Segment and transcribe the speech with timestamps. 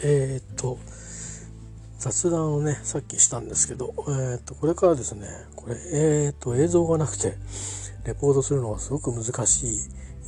[0.00, 0.78] えー、っと
[1.98, 5.26] 雑談をねさっきしたんですけど、えー、っとこれからですね
[5.56, 7.34] これえー、っと映像がなくて
[8.06, 9.80] レポートするのはすごく難し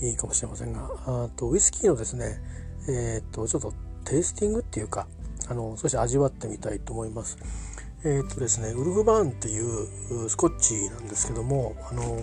[0.02, 2.40] いかもしれませんがあとウイスキーのですね
[2.88, 3.72] えっとちょっと
[4.04, 5.06] テイスティングっていうか
[5.48, 7.38] あの少し味わってみたいと思います。
[8.04, 12.22] えっとですねウルフバーンっていうスコッチなんですけどもあの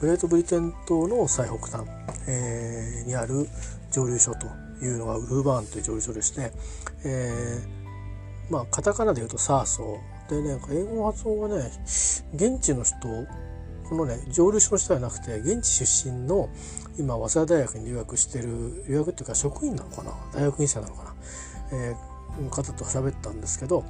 [0.00, 1.86] グレートブリテン島の最北端、
[2.26, 3.46] えー、にある
[3.92, 4.46] 蒸留所と
[4.84, 6.52] いうのがウルーバーンという蒸留所でして、
[7.04, 10.30] えー、まあカタカナで言うとサーソー。
[10.30, 11.70] でね英語の発音はね
[12.34, 12.96] 現地の人
[13.88, 16.48] このね蒸留所の人じゃなくて現地出身の
[16.96, 20.12] 今早稲田大学に留学してる留学っていうか職員なのかな？
[20.32, 21.14] 大学院生なのかな、
[21.72, 23.84] えー、方と喋ったんですけど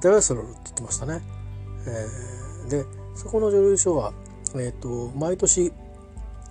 [0.00, 1.20] デラソロルって言ってましたね。
[1.86, 2.84] えー、で
[3.14, 4.14] そこの蒸留所は、
[4.56, 5.72] えーと、毎年、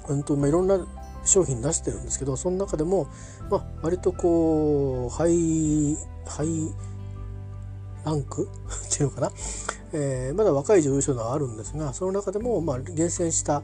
[0.07, 0.85] うんとまあ、いろんな
[1.25, 3.07] 商品出してるんですけどその中でも、
[3.49, 6.73] まあ、割とこうハイハイ
[8.03, 8.49] ランク
[8.87, 9.31] っていうのかな、
[9.93, 13.61] えー、まだ若い女優賞があるんですがその中でも、まあ、厳選した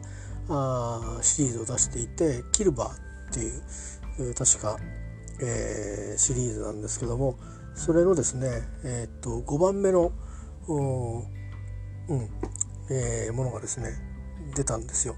[0.48, 2.92] あシリーズを出していて「キルバー」
[3.30, 3.62] っていう、
[4.20, 4.78] えー、確か、
[5.40, 7.36] えー、シリーズなんですけども
[7.74, 10.12] それのですね、えー、っと5番目の
[10.68, 12.28] うん
[12.90, 14.07] えー、ものがですね
[14.54, 15.14] 出たんですよ。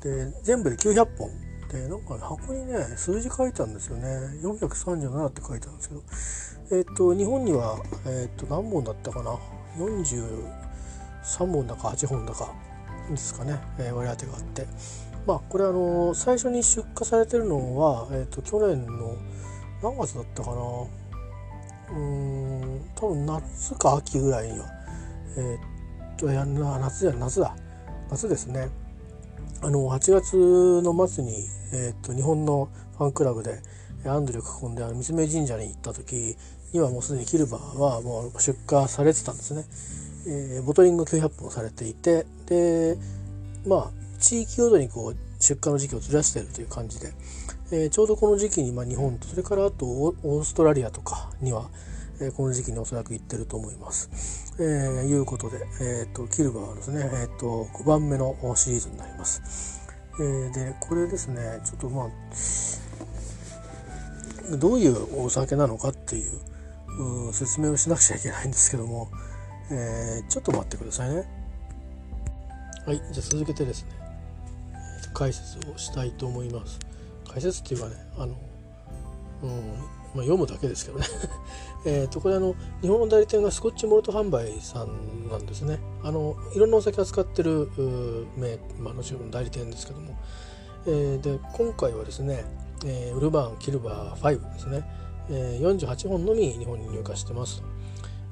[0.00, 1.30] で全部で900本。
[1.68, 4.08] でなんか、箱にね数字書いてあるんですよね。
[4.42, 6.78] 437って書いてあるんですけど。
[6.78, 9.36] えっ、ー、と日本には、え、ー、と何本だったかな
[9.76, 12.54] ？43本だか8本だか
[13.10, 14.66] ですかね、えー、割り当てがあって。
[15.26, 19.16] まあこれあの最初に出荷されてるのは、えーと、去年の
[19.82, 20.56] 何月だったかな？
[21.90, 24.66] うん多分夏か秋ぐらいには。
[25.36, 25.58] え
[26.14, 27.54] っ、といや夏じゃ夏だ。
[28.10, 28.68] 夏ですね
[29.62, 31.32] あの8月の末に、
[31.72, 33.60] えーと、日本のファンクラブで
[34.06, 36.36] アンドリュー囲んであの三峯神社に行った時
[36.72, 39.64] にはもうすでにキルバーはもう出荷されてたんですね。
[40.26, 42.96] えー、ボトリング900本されていてで
[43.66, 43.90] まあ
[44.20, 47.12] 地域ごとにこう出荷の時期をずらしているという感じで、
[47.72, 51.70] えー、ちょうどこの時期に、まあ、日本とそれからあとオーストラリアとかには、
[52.20, 54.54] えー、この時期におそらく行ってると思います。
[54.60, 59.40] えー、いうことで、えーと、キルバーはですね、えーと、5番目のシリーズになります。
[60.20, 62.08] えー、でこれですねちょっとまあ
[64.56, 69.08] どういうお酒なのかっていう説明をしなくちゃいけないんですけども、
[69.70, 71.28] えー、ちょっと待ってくださいね。
[72.84, 73.90] はいじゃあ続けてですね
[75.14, 76.80] 解説をしたいと思います。
[77.28, 78.34] 解説っていうかねあの、
[79.42, 79.50] うん
[80.14, 81.06] まあ、読むだけですけどね
[81.84, 85.78] えとこれあの日本の代理店がスコッチモルト販売さんなんですね。
[86.02, 87.68] あのいろんなお酒扱ってる
[88.36, 90.16] 名、まあ、もちろん代理店ですけども、
[90.86, 92.44] えー、で今回はですね、
[92.84, 94.84] えー、ウルバーンキルバー5ですね、
[95.30, 97.62] えー、48本のみ日本に入荷してます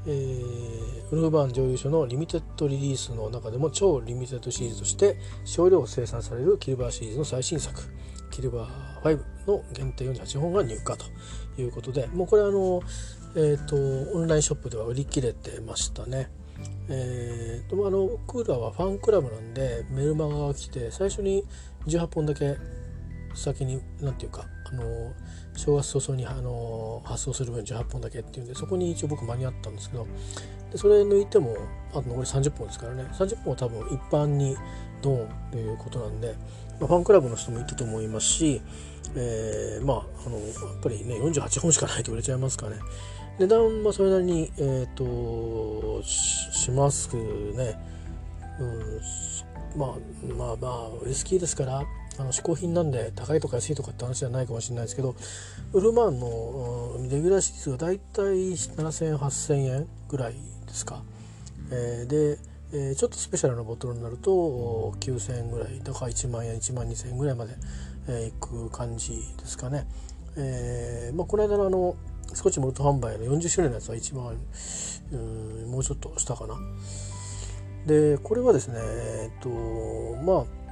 [0.08, 7.82] えー、ウルフバーン蒸留所のリミテッドリリースの中でも超リミテッドシリーズとして少量生産されるキルバーシリーズの最新作
[8.30, 10.96] キルバー5の限定48本が入荷と
[11.60, 12.06] いうことで。
[12.08, 12.82] もうこれあの
[13.38, 13.76] えーと、
[14.16, 16.30] オンラインショップでは売り切れてましたね。
[16.88, 21.44] えーと、あのクーラーはファンクラブなんでメルマガが来て最初に
[21.86, 22.56] 18本だけ
[23.34, 25.12] 先に何て言うかあの
[25.54, 30.06] 正月早々にあの発送する分18本だけっていうんでそこに一応僕間に合ったんですけど
[30.72, 31.56] でそれ抜いても
[31.90, 34.56] あと残り30本ですからね30本は多分一般に
[35.02, 36.34] ドーンということなんで、
[36.80, 38.60] まあ、ファンクラブの人もいたと思いますし、
[39.14, 42.78] えー、まああのやっぱりね48本しかないと売れちゃいますからね。
[43.38, 47.78] 値段はそれなりに、えーと、しますね、
[48.58, 51.82] うん、まあまあまあウイスキーですから
[52.18, 55.14] あの嗜好品なんで高いとか安いとかって話じゃないかもしれないですけど
[55.74, 60.38] ウルマンのレギュラーシリーズがだいたい7000円8000円ぐらいで
[60.72, 61.02] すか、
[61.70, 62.38] えー、で、
[62.72, 67.54] えー、ちょっとスペシャルなボトルになると9000円ぐらいだから1万円1万2000円ぐらいまで、
[68.08, 69.86] えー、いく感じですかね、
[70.36, 71.96] えーまあ、この間のあの
[72.34, 74.36] スコッチモルト販売の40周年のやつは1万
[75.12, 76.56] うんもうちょっとしたかな。
[77.86, 79.48] でこれはですねえっと
[80.24, 80.66] まあ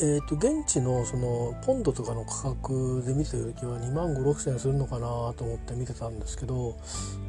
[0.00, 6.76] えーと、現地のそのポンドとかの価格で見てる時は2万5 6千するのかなと思って見てたんですけど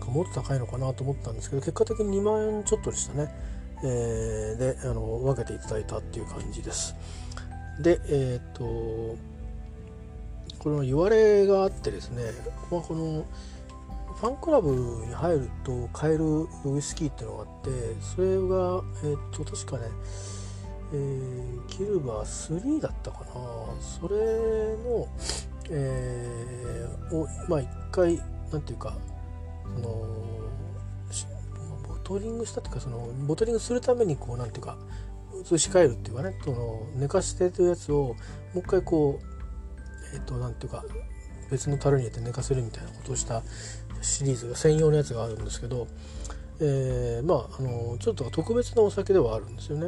[0.08, 3.30] もっと高いのかなと思ったんですけど結果的に2万円ちょっとでしたね、
[3.88, 6.96] えー、であの分けていただいたっていう感じです。
[7.80, 8.64] でえっ、と
[10.60, 12.24] この言われがあってですね、
[12.72, 13.26] まあ、この
[14.16, 17.70] ファンクラブに入ると買えるウイスキーっていうのがあって
[18.02, 19.84] それが、えっ、と確かね、
[20.94, 23.26] えー、キルバー3だったかな。
[23.80, 25.08] それの、
[25.70, 28.20] えー、をまあ一回
[28.52, 28.96] なんていうか
[29.76, 30.35] その
[32.06, 34.78] トリングしたっていうかそのボトリングするためにこうなんていうか
[35.42, 38.16] 移し替えるっていうかねその寝かしてるやつをも
[38.56, 40.86] う一回こうえっ、となんていうか
[41.52, 43.44] 別の樽に入れて寝かせるみたいなことをした
[44.02, 45.88] シリーズが専用のやつがあるんですけど、
[46.62, 49.88] えー、まああのちょっと特別なお酒ではあるんですよね。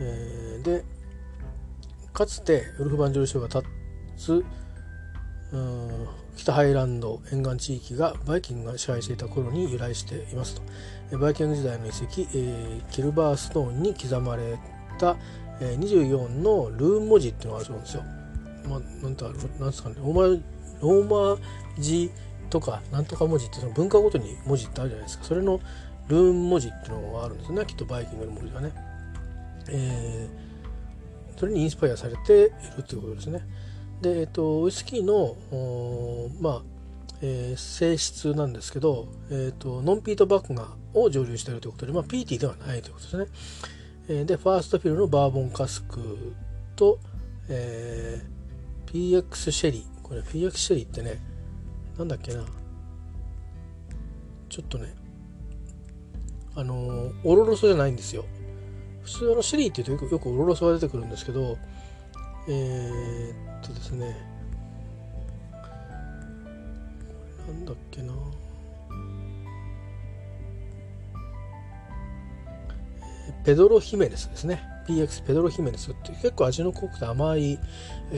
[0.00, 0.84] えー、で
[2.12, 3.62] かつてウルフバーン蒸留所が建
[4.16, 4.44] つ
[5.52, 6.06] うん
[6.36, 10.60] 北ハイランド沿岸地域がバイキングが支配していた頃に由来しています
[11.10, 14.58] とバイキング時代の遺跡、えー、キルバーストーンに刻まれ
[14.98, 15.16] た、
[15.60, 18.02] えー、24のルーン文字っていうのがあるそうなんですよ。
[18.68, 20.22] まあ、なんてなんですかねローマ
[20.80, 21.38] ローマ
[21.78, 22.10] 字
[22.50, 25.60] とかなんとか文字ってその文化ごとに文字ってあるじゃないですかそれの
[26.08, 28.72] ルーン文字っていうのがあるんですねきっとバイキングの文字がね。
[29.68, 33.40] えー、それにインスパイアされているということですね。
[34.00, 35.36] で、えっと、ウイスキーの
[36.40, 36.62] まあ
[37.22, 43.26] えー、性質なんですけど、えーと、ノンピートバッグがを蒸留しているということで、まあ、ピーティーではないということですね。
[44.08, 46.34] えー、でファーストフィルのバーボンカスク
[46.76, 46.98] と、
[47.48, 50.02] えー、PX シェリー。
[50.02, 51.18] これ PX シェリーってね
[51.98, 52.44] なんだっけな。
[54.48, 54.94] ちょっとね
[56.56, 58.24] あのー、オロロソじゃないんですよ。
[59.02, 61.58] 普通のシェリーっていうとよくよくオロロソが出てくるんですけど
[62.48, 64.16] えー、とですね。
[67.46, 68.12] なんだっけな。
[73.44, 74.62] ペドロヒメネスですね。
[74.86, 77.58] PX ペドロヒメネスって結構味の濃くて甘い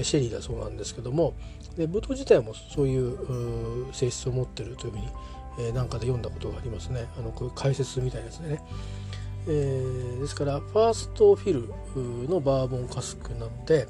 [0.02, 1.34] シェリーだそうなんですけども
[1.76, 5.08] でブドウ自体もそういう性質を持ってるというふうに、
[5.58, 7.06] えー、なんかで読んだことがありますね。
[7.19, 8.62] あのこういう解説みたいなやつでね、
[9.48, 13.88] えー、ですからファーストフィルのバーボンカスクなので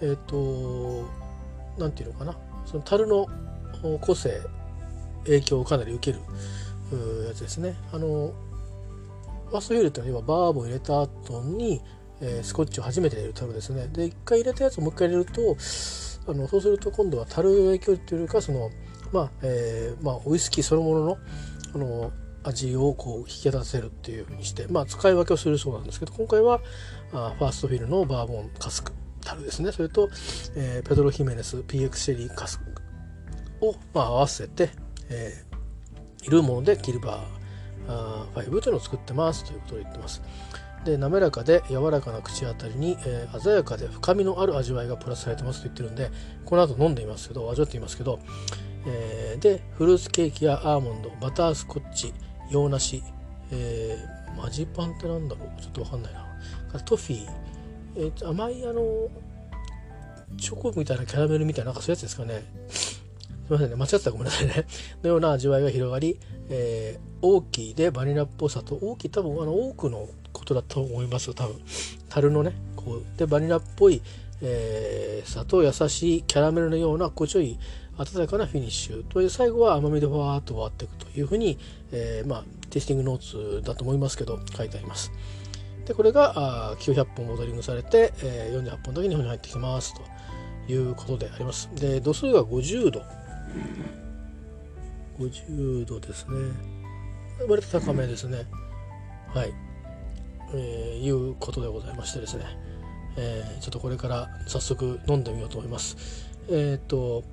[0.00, 1.08] えっ、ー、と
[1.78, 2.36] 何て言うのかな
[2.66, 3.26] その樽の
[4.00, 4.40] 個性
[5.24, 6.24] 影響をかなり受ける
[7.26, 7.76] やつですね。
[7.92, 8.32] あの
[9.50, 11.80] ファーストフィルっていうのはバーボン入れた後に、
[12.20, 13.88] えー、スコッチを初めて入れる樽ですね。
[13.88, 15.56] で一回入れたやつをもう一回入れると
[16.30, 18.70] あのそうすると今度は樽の影響っていうかその
[19.12, 21.18] まあ、えー、まあウイスキーそのものの
[21.74, 22.12] あの
[22.44, 26.60] 味をこう引き立たせるっていうふうにして、まあ、使い分けをするそうなんですけど今回は
[27.12, 28.92] あファーストフィルのバーボンカスク
[29.28, 29.72] 樽ですね。
[29.72, 30.08] それと、
[30.56, 32.60] えー、ペドロ・ヒメネス PX シェリーカス
[33.60, 34.70] を、まあ、合わせて、
[35.10, 39.44] えー、いるものでキルバー5というのを作ってます。
[39.44, 40.22] ということを言ってます。
[40.84, 45.62] で滑らかで柔らかな口当たりに、えー、鮮やかで深みのある味わいがプラスされてます。
[45.62, 46.10] と言ってるんで
[46.44, 48.20] この後飲んでいますけど味わっていますけど、
[48.86, 52.14] えー、でフルーツケーキやアーモンドバタースコッチ
[52.50, 53.02] 洋梨、
[53.50, 55.60] えー、マジパンってなんだろう？
[55.60, 56.24] ちょっと分かんないな。
[56.84, 57.28] トフィー、
[57.98, 59.08] えー、甘いあの
[60.38, 62.44] チョコみたいなキャラメルみたいななんかそういうやつですかね。
[62.70, 63.02] す
[63.50, 63.76] みませんね。
[63.76, 64.66] 間違ってたらごめんなさいね。
[65.02, 66.18] のような味わいが広がり、
[66.48, 71.56] えー、大きいでバニラっぽさと大きい多分あの多くのことだと思います多分。
[72.08, 74.00] 樽のねこうでバニラっぽい、
[74.42, 77.58] えー、砂糖優しいキャラメルのような心地よい
[77.96, 81.58] 温かなフィニッシュという最後は甘みでふわーっと割っていくというふうに、
[81.90, 85.10] えー、まあテイスティングノーツだと思いますけど書いてあります。
[85.88, 89.94] でこれがあ900本ボトリングされて、えー、48本だけ日本に入ってきます。
[89.94, 90.02] と
[90.70, 91.70] いうことであります。
[91.76, 93.02] で度数が50度。
[95.18, 96.36] 50度ですね。
[97.48, 98.44] 割と高めですね。
[99.34, 99.52] はい、
[100.52, 102.44] えー、いうことでございましてですね、
[103.16, 105.96] えー、ちょっとこれから早速飲んでみようと思います。
[106.50, 107.24] えっ、と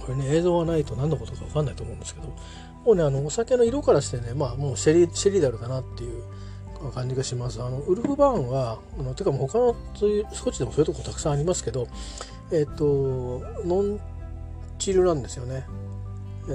[0.00, 2.34] これね映像がないと何のことか分かんないと思うんですけど
[2.88, 6.22] もうねあのお酒の色からしてねまあもうシェリシェリダルだなっていう
[6.94, 11.86] 感じがしますあのウルフバーンはあのてかもう他のそういうスコッチでもそういうとこたくさんありますけど
[12.50, 14.00] えっ、とノン
[14.78, 15.66] チルなんですよね。
[16.48, 16.52] え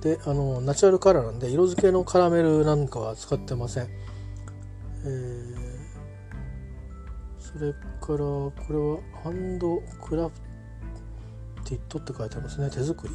[0.00, 3.84] ー、であのナチュラルカラーなんで色付けのカラメルなんかは使ってません。
[3.84, 5.54] えー、
[7.38, 10.34] それからこれはハンドクラフ
[11.64, 13.14] ティットって書いてありますね手作り。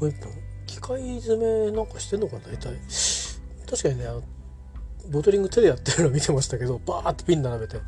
[0.00, 0.32] 本一本
[0.66, 2.78] 機械詰めなんかしてんのか大体
[3.68, 4.06] 確かにね
[5.10, 7.80] ボトリング手でやってるの見てましたけどバーってピン並べて。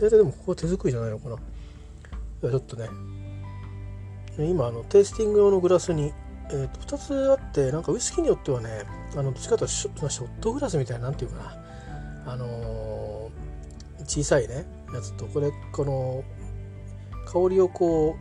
[0.00, 1.36] 大体でもここは手作りじゃないのかな？
[1.36, 2.88] ちょっとね。
[4.38, 6.12] 今あのテイスティング用のグラスに、
[6.50, 11.36] えー、と2つあってなんかウイスキーによってはねあのどっちかというとショットグラスみたいななんていうか
[12.24, 12.32] な。
[12.32, 14.64] あのー、小さいね
[14.94, 16.22] やつとこれこの
[17.26, 18.16] 香りをこ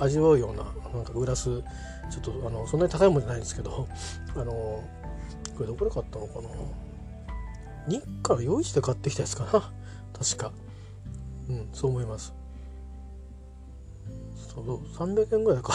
[0.00, 1.62] う味わうようななんかグラス
[2.10, 3.88] ちょっとあのそんなに高いもんじゃないんですけど
[4.36, 4.82] あの、こ
[5.60, 6.48] れどこで買ったのかな？
[7.86, 9.72] 日課用意して買ってきたやつかな？
[10.18, 10.52] 確か。
[11.48, 12.32] うんそう思います。
[14.54, 15.72] そう300円ぐらいか。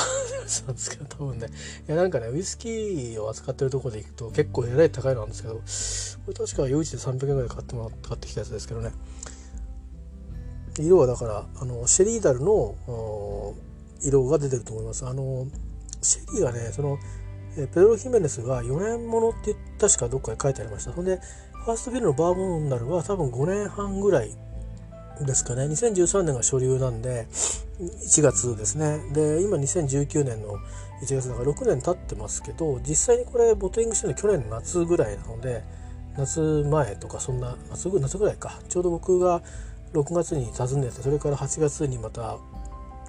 [0.66, 1.48] なんですけど多分ね。
[1.88, 5.62] いやなんかねウイスキーを扱ってるとこで行くと結構えらい高いのなんですけどこ
[6.28, 8.92] れ確か夜市で300円ぐらい買ってもらって買ってきたやつですけどね。
[10.80, 13.54] 色はだからあのシェリーダルの
[14.02, 15.06] 色が出てると思います。
[15.06, 15.46] あの
[16.02, 16.98] シェリーがねその
[17.56, 20.92] ペドロ・ヒメネスが4年ものって確かどっかに書いてありました。
[20.92, 21.20] ほんで
[21.66, 24.32] ファーストビルのバーボンダルは多分5年半ぐらい
[25.26, 25.64] ですかね。
[25.64, 27.28] 2013年が初流なんで
[27.80, 29.00] 1月ですね。
[29.14, 30.58] で今2019年の
[31.02, 35.64] 1月だから6年経ってますけど実際にこれボトリングしてるの去年の夏ぐらいなので
[36.18, 36.40] 夏
[36.70, 38.60] 前とかそんな夏ぐらいか。
[38.70, 39.42] ちょうど僕が
[39.94, 42.38] 6月に訪ねてそれから8月にまた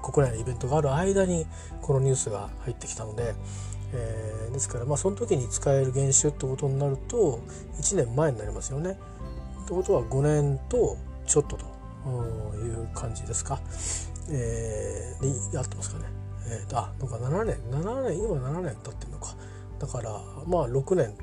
[0.02, 1.46] 国内のイベントがある間に
[1.82, 3.34] このニュースが入ってきたので、
[3.92, 7.40] えー、ですからまあその時に使える原種ってことになると
[7.80, 8.98] 1年前になりますよね。
[9.64, 11.64] ってことは5年とちょっとと
[12.56, 13.60] いう感じですか。
[14.30, 16.04] えー、でやってますかね。
[16.46, 19.36] えー、あなんか7年7年今7年経ってるのか。
[19.78, 20.10] だから
[20.46, 21.14] まあ6年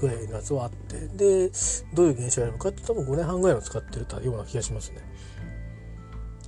[0.00, 1.50] ぐらいのやつはあってで
[1.92, 4.98] どういう現象をやるかって多分5年半ぐらいの使ってるような気がしますね。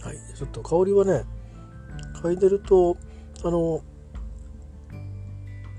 [0.02, 1.24] はい、ちょっと香りはね
[2.22, 2.96] 嗅いでると
[3.44, 3.82] あの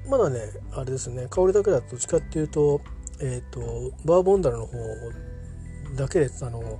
[0.10, 0.40] まだね
[0.74, 2.82] あれですね香りだけだとどっちかっていうと
[3.20, 4.78] えっ、ー、とバーボンダルの方
[5.96, 6.80] だけであの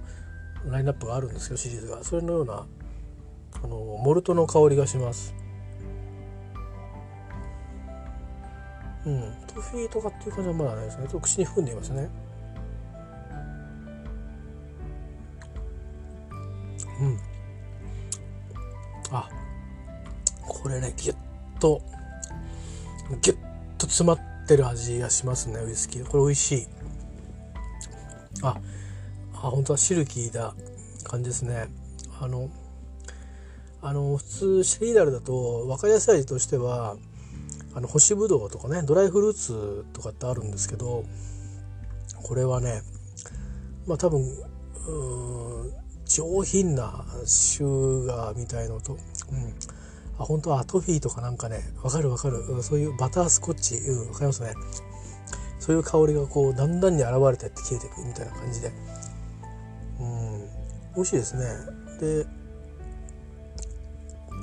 [0.66, 2.04] ラインナップがあるんですけどシリーズが。
[2.04, 2.66] それのような
[3.64, 5.34] あのモルトの香りがします。
[9.06, 9.34] うん。
[9.48, 11.04] トフィーとかっていう感じはまだないですね。
[11.04, 12.10] ちょっと口に含んでいますね。
[17.02, 17.31] うん。
[20.62, 21.16] これねギュッ
[21.60, 21.82] と
[23.22, 23.38] ギュッ
[23.78, 26.06] と詰まってる味がしますねウイスキー。
[26.06, 26.68] これ美味しい。
[28.44, 28.58] あ
[29.34, 30.54] あ本当はシルキーな
[31.04, 31.68] 感じですね。
[32.20, 32.50] あの
[33.82, 36.96] あの普通シェリーダルだと分かりやすい味としては
[37.74, 41.04] あの干しぶどうとかねドライフルーツとかってあるんですけど
[42.22, 42.82] これはね
[43.88, 44.24] まあ多分
[46.06, 48.96] 上品なシュガーみたいのと、う
[49.36, 49.54] ん、
[50.22, 52.44] あ本当はトフィーとかなんかねわかるわかる。
[52.64, 53.76] そういうバタースコッチ。
[53.76, 54.54] うんわかりますね。
[55.60, 58.72] そういう香りがこうだんだんに現れてって消えていくみたいな感じで。
[60.00, 60.50] うん
[60.96, 61.46] 美味しいですね。
[62.00, 62.26] で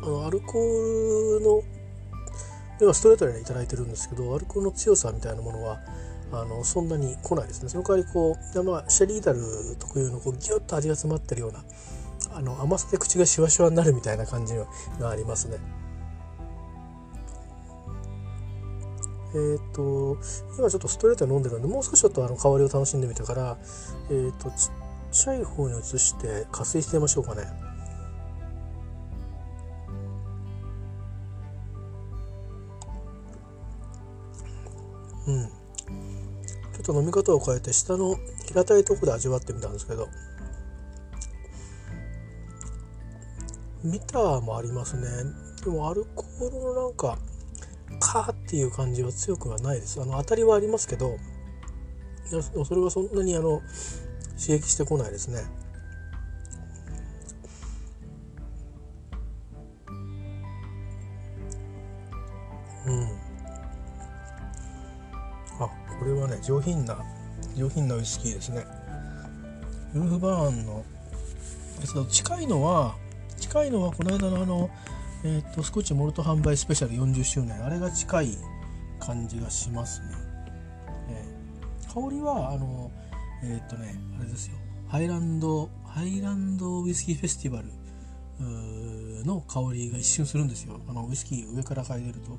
[0.02, 1.62] あのアルコールの
[2.78, 5.80] ではストレートで頂いてるんですけどアルコールの強さみたいなものは
[6.30, 7.68] あのそんなに来ないですね。
[7.68, 9.40] その代わりこう、まあ、シェリーダル
[9.78, 11.64] 特有のこうギュッと味が詰まってるような
[12.38, 15.58] あの甘さで口がシワシワになるみたいな感じがありますね。
[19.30, 20.16] えっ、ー、と
[20.56, 23.58] 今ちょっとストレートに飲んでるんでもう少しちょっとあの香りを楽しんでみてから、
[24.08, 24.70] えーと、ちっ
[25.10, 27.42] ちゃい方に移して加水してみましょうかね。
[35.26, 35.46] うん。
[35.46, 35.50] ちょ
[36.80, 38.14] っと飲み方を変えて下の
[38.46, 40.08] 平たいとこで味わってみたんですけど
[43.82, 45.06] ミターもありますね。
[45.64, 47.18] でもアルコールのなんか
[48.00, 50.00] カーっていう感じは強くはないです。
[50.00, 51.16] あの当たりはありますけど
[52.64, 53.62] それはそんなにあの
[54.38, 55.40] 刺激してこないですね。
[62.86, 63.02] うん。
[65.60, 65.68] あ
[65.98, 66.98] これはね上品な
[67.56, 68.64] 上品なウイスキーですね。
[69.94, 70.84] ウルフバーンの
[72.10, 72.94] 近いのは
[73.48, 74.70] 近いのはこの間のあの、
[75.24, 77.64] えーと、スコッチモルト販売スペシャル40周年。
[77.64, 78.36] あれが近い
[79.00, 80.06] 感じがしますね、
[81.08, 82.90] えー、香りはあの
[83.42, 84.56] えっ、とねあれですよ。
[84.88, 90.78] ハイランドハイランドウイスキーフェスティバルの香りが一瞬するんですよ。
[90.86, 92.26] あのウイスキー上から嗅いでると。
[92.26, 92.38] ちょっ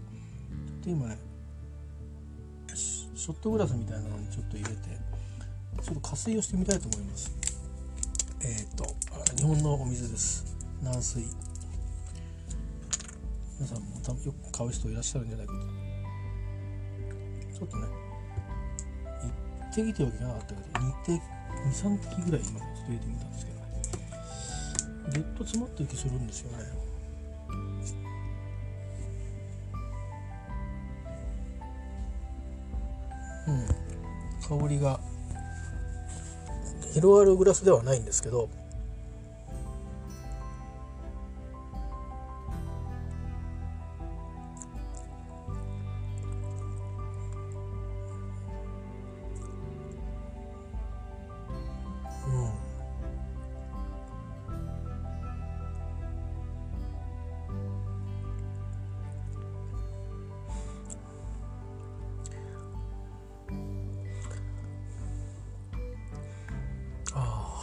[0.83, 1.17] と今ね
[2.75, 4.75] ショットグラスみたいなのにちょっと入れて
[5.81, 7.31] ちょっと加水をしてみたいと思います。
[8.41, 8.85] えっ、ー、と
[9.35, 10.48] 日本のお水です。
[10.83, 11.25] 軟水
[13.59, 15.59] 皆さんも多分よく買う人いらっしゃるんじゃないかと。
[17.59, 17.87] ちょっとね
[19.71, 21.21] 1滴ってわけじゃなかったけど2滴
[21.67, 23.65] 23滴ぐらい今ちょっと入れてみたんですけどね
[25.13, 26.63] ぎゅっと詰まってる気するんですよね。
[33.47, 33.51] う
[34.55, 34.59] ん。
[34.61, 34.99] 香りが
[36.93, 38.49] 広がるグラスではないんですけど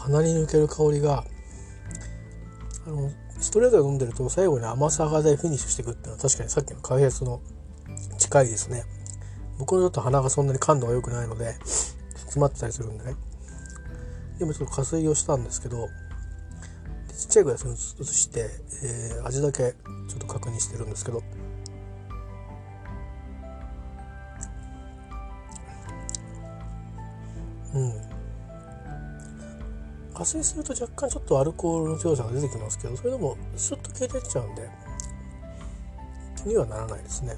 [0.06, 1.24] 鼻に抜ける香りが
[2.86, 3.10] あの
[3.40, 7.40] ストレートで飲んでると最後に甘さがでフィニッシュしていくっていうのは確かにさっきの開発の
[8.18, 8.84] 近いですね。
[9.58, 13.14] 僕のちょっと鼻がそんなに感度が良くないので詰まってたりするんでね。
[14.40, 15.88] 今ちょっと加水をしたんですけど
[17.16, 18.50] ちっちゃいグラスに移して、
[18.84, 19.72] えー、味だけ
[20.08, 21.22] ちょっと確認してるんですけど
[30.26, 34.68] 水すると若干ちょっとアルコールの強さが出てきますけどそれでもスッと消えてっちゃうんで
[36.42, 37.36] 気にはならないですね。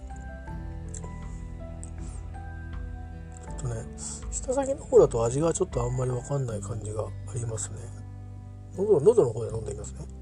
[3.47, 3.83] ちょっとね
[4.31, 7.77] 舌先の方だと味がちょっとあんまり分かんない感じがありますね。
[8.77, 10.18] 喉喉の方で飲んでみますね。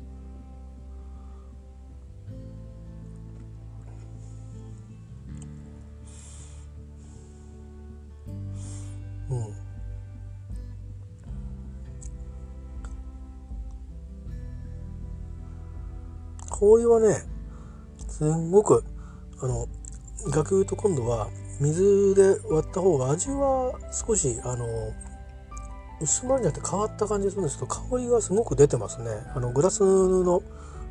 [16.66, 17.22] 氷はね
[18.08, 18.84] すんごく
[19.40, 19.66] あの
[20.34, 21.28] 逆言うと今度は
[21.60, 24.66] 水で割った方が味は少しあの
[26.00, 29.10] 薄まりになって変わった感じするんですけど香りがすごく出てますね。
[29.34, 30.42] あのグラスの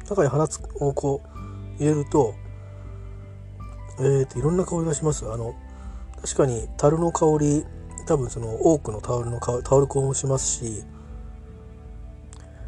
[0.10, 0.48] 中に花
[0.80, 1.22] をこ
[1.80, 2.34] う入れると
[4.00, 5.32] えーといろんな香りがします。
[5.32, 5.54] あの
[6.22, 7.66] 確かに樽の香り
[8.08, 10.84] 多分その多くのタオルの香タオル香もしますし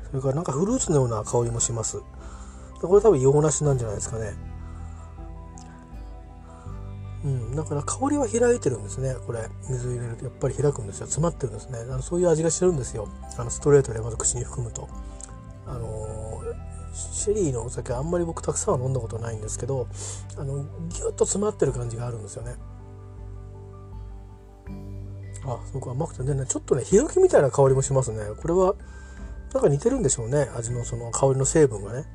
[0.10, 2.02] それからなんかフルーツのような香りもします。
[2.82, 4.34] これ多分洋梨なんじゃないですかね。
[7.26, 9.16] うん、だから香りは開いてるんですね。
[9.26, 10.26] これ水入れると。
[10.26, 11.08] やっぱり開くんですよ。
[11.08, 11.80] 詰まってるんですね。
[11.80, 13.10] あのそういう味がしてるんですよ。
[13.38, 14.88] あのストレートでまず口に含むと。
[15.66, 16.42] あの
[16.94, 19.88] シェリーのお酒あんまり僕たくさんは飲んだことないんですけど
[20.38, 22.56] あのギュッと詰まってる感じがあるんですよね。
[25.46, 28.20] あそこ甘くてねちょっとねヒノキみたいな香りもしますね。
[28.42, 28.76] これは
[29.54, 30.50] なんか似てるんでしょうね。
[30.56, 32.06] 味のその香りの成分がね。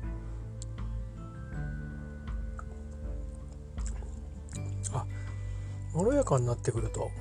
[5.93, 7.11] まろやかになってくると。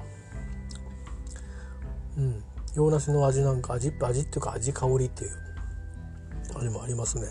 [2.16, 2.42] うん。
[2.74, 5.30] 洋梨の味なんか味味っていうか味香りっていう。
[6.56, 7.26] 味もありますね。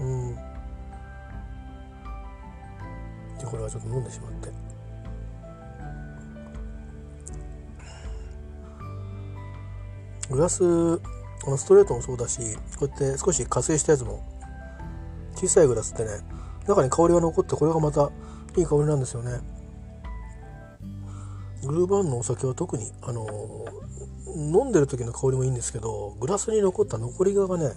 [0.00, 0.34] うん。
[3.38, 4.50] でこれはちょっと飲んでしまって。
[10.30, 12.40] グラスあのストレートもそうだし
[12.78, 14.22] こうやって少し加水したやつも
[15.40, 16.10] 小さいグラスってね
[16.68, 18.10] 中に香りが残ってこれがまた
[18.56, 19.40] いい香りなんですよね。
[21.64, 23.26] グルーバーンのお酒は特にあの
[24.36, 27.74] 飲んでる時の香りもいいんですけどグラスに残った残りががね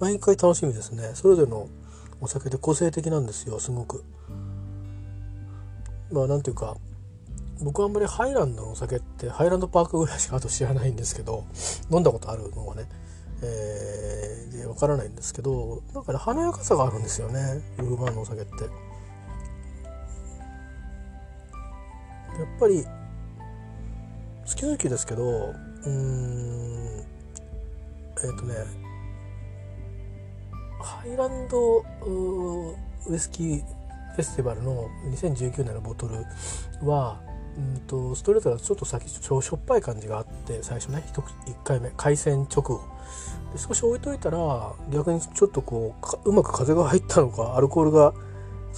[0.00, 1.12] 毎回楽しみですね。
[1.14, 1.68] それぞれの
[2.20, 4.04] お酒で個性的なんですよすごく。
[6.10, 6.76] まあなんていうか
[7.60, 11.44] 僕はあんまりハイランドのお酒ってハイランドパークぐらいしかあと知らないんですけど
[11.90, 12.88] 飲んだことあるのはね
[13.42, 18.50] えー、でわからないんですけどなんかね華やかさがあるんですよねウルバーのお酒って。
[22.38, 25.52] やっぱり好き好きですけど
[25.84, 27.04] うん
[28.22, 28.54] えっ、ー、とね
[30.80, 31.84] ハイランド
[33.08, 33.64] ウイスキー
[34.14, 36.24] フェスティバルの2019年のボトル
[36.88, 37.20] は
[37.56, 42.80] うんとストレートだとちょっと先しょっぱい感じがあって最初ね 1, 1回目開戦直後。
[43.52, 48.12] で少し置いといたら逆にちょっとこううまく風が入ったのかアルコールが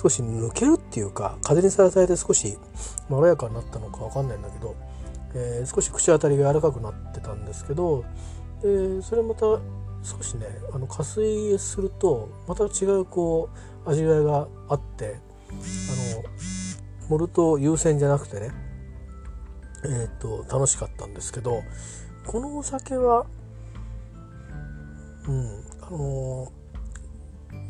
[0.00, 2.56] 少し抜けるっていうか風にさらされて少し
[3.08, 4.76] まろやかになったのか分かんないんだけど、
[5.34, 8.04] えー、少し口当たりが柔らかくなってたんですけど
[8.62, 9.40] でそれまた
[10.02, 13.50] 少しねあの加水するとまた違うこ
[13.84, 15.16] う味わいがあって
[15.50, 15.52] あ
[16.16, 16.59] の
[17.10, 18.50] モルト優先じゃなくてね
[19.84, 21.64] えーと楽しかったんですけど
[22.24, 23.26] このお酒は
[25.26, 26.50] うんあのー、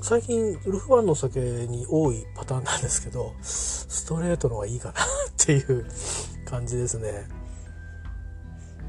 [0.03, 5.05] 最近ウルフワンのお酒に多いパターンなんですけどストレートの方がいいかなっ
[5.38, 5.87] ていう
[6.44, 7.26] 感じですね。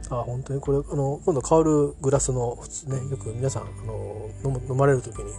[0.10, 5.32] あ本当にこれあの今度香るグラスの普通ねよく皆さんあの飲まれる時に、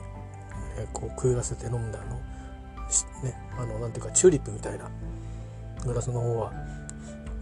[0.79, 2.17] えこうくゆらせて飲んだあの
[3.23, 4.91] ねあのなんていうかチューリップみたいな。
[5.85, 6.53] グラスの方は。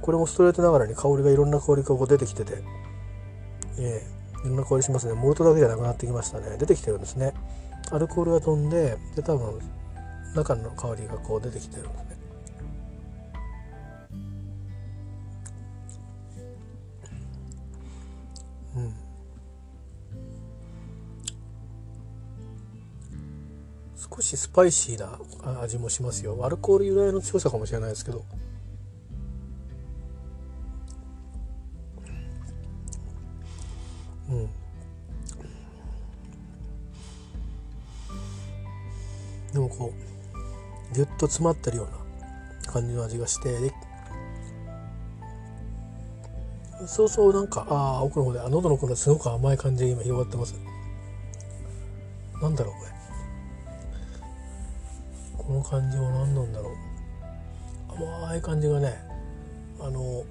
[0.01, 2.63] これもストレートながらに香りがいろんな香りがこう出てきてて、
[3.79, 5.15] えー、いろんな香りしますね。
[5.15, 6.57] モルトだけじゃなくなってきましたね。
[6.59, 7.35] 出てきてるんですね。
[7.91, 9.61] アルコールが飛んでで多分
[10.35, 12.10] 中の香りがこう出てきてるんです
[24.13, 26.39] 少しスパイシーな味もしますよ。
[26.45, 28.25] アルコール由来の強さかもしれないですけど。
[34.29, 34.49] うん。
[39.53, 39.93] でもこ
[40.93, 43.73] うぎゅっと詰まってるような感じの味がして
[46.87, 50.55] そうそうなんかああ奥の方で喉の奥のすごく甘い感じが今広がってます。
[52.41, 53.00] なんだろうこれ。
[55.51, 56.75] この感じは何なんだろう。
[58.25, 58.95] 甘い感じがね
[59.81, 60.23] あの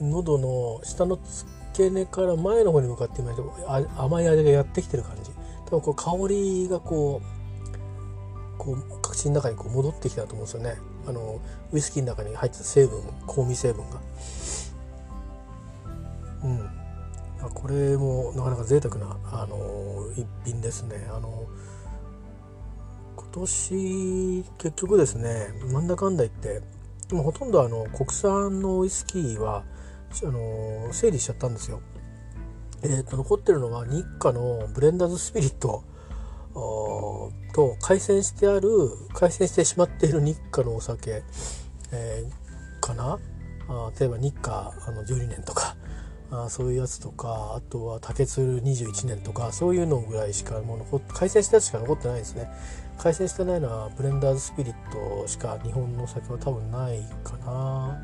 [0.00, 3.32] 喉の下の付け根から前の方に向かって今
[3.96, 5.30] 甘い味がやってきてる感じ。
[5.66, 10.74] 多分こう香りがこうこう口の中にこう戻ってきたと思うんですよね。
[11.06, 14.00] あのウイスキーの中に入ってた成分香味成分が。
[16.42, 16.70] うん。
[17.54, 21.06] これもなかなか贅沢なあの一品ですね。
[21.14, 21.46] あの
[23.36, 26.62] 年結局ですねなんだかんだ言って
[27.14, 29.64] もうほとんどあの国産のウイスキーは
[30.22, 31.80] あの整理しちゃったんですよ。
[32.82, 35.82] えーと、残ってるのは日課のブレンダーズスピリット
[37.54, 38.68] と改選してある
[39.14, 41.22] 改選してしまっている日課のお酒、
[41.92, 43.18] えー、かな？
[43.68, 45.76] あ例えば日課あの12年とか
[46.30, 52.48] あそういうやつとかあとは竹鶴21年とかそういうのぐらいしかもう改選したやつしか残ってないですね
[52.98, 57.98] 改選してないのはブレンダーズスピリットしか日本の酒は多分ないかな。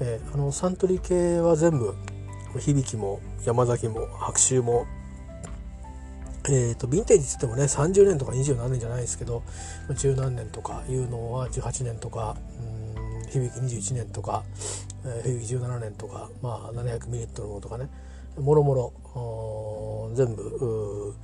[0.00, 1.94] えー、あのサントリー系は全部
[2.58, 4.86] 響きも山崎も白州も
[6.48, 9.44] えーと、ヴィンテージっつってもね30年とか20何年じゃないですけど
[9.96, 14.42] 十何年とかいうのは18年とかうん響き21年とか、
[15.04, 17.88] えー、響き17年とか、まあ、700ミリリットルのとかね
[18.36, 21.14] もろもろ全部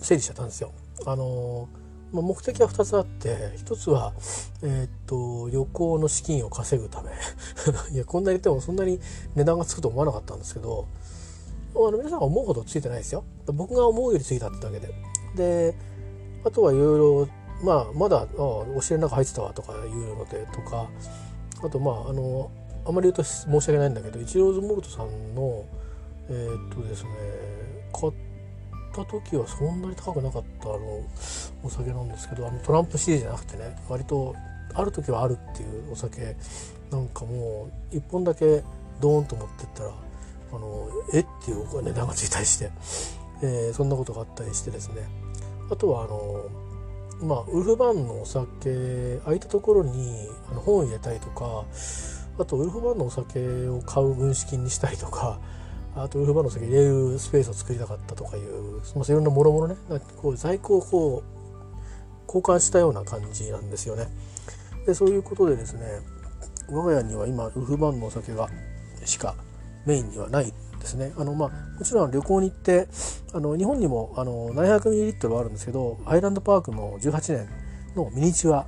[0.00, 0.72] 整理しちゃったんですよ。
[1.06, 1.68] あの
[2.10, 4.14] まあ、目的は2つあって1つは、
[4.62, 7.10] えー、っと旅行の資金を稼ぐため。
[7.92, 8.98] いやこんなに言ってもそんなに
[9.34, 10.86] 値段がつくと思わなかったんですけど
[11.74, 13.24] あの皆さんが思うほどついてないですよ。
[13.46, 14.94] 僕が思うよりついたってだけで。
[15.36, 15.74] で
[16.44, 17.28] あとはいろいろ
[17.62, 20.88] まあまだあお尻の中入ってたわとかいうのでとか
[21.62, 22.50] あとまああの
[22.86, 25.64] あまり言うと申し訳ないんだけどイチローズモルトさんの
[26.30, 27.10] えー、っとですね
[27.92, 28.14] 買っっ
[29.04, 30.78] た時はそんなに高くなかったあの
[31.62, 34.34] お酒なんですけどあのトランプシリーズじゃなくてね割と
[34.74, 36.36] ある時はあるっていうお酒
[36.90, 38.62] なんかもう1本だけ
[39.00, 39.92] ドーンと持ってったら
[40.52, 41.20] あのえ？
[41.20, 42.70] っていう値段がついたりして、
[43.42, 45.02] えー、そんなことがあったりしてですね。
[45.70, 46.46] あとはあの
[47.20, 51.64] まあウルフバンのお酒空いたところにあの本を入れたりとか
[52.38, 55.40] あとウルフバンのお酒を買う軍資金にしたりとか
[56.02, 59.76] あとウルフバンの先入れるスペースを作りたかったとかいう、まあ、いろんなもろもろね
[60.16, 64.06] こう在庫をこう交換したような感じなんですよね。
[64.86, 66.00] でそういうことでですね
[66.70, 68.48] 我が家には今ウルフバンのお酒が
[69.04, 69.34] しか
[69.86, 71.12] メインにはないですね。
[71.16, 72.86] あのまあ、もちろん旅行に行って
[73.32, 77.48] あの日本にもあの 700ml はあるんですけどアイランドパークの18年
[77.96, 78.66] のミニチュア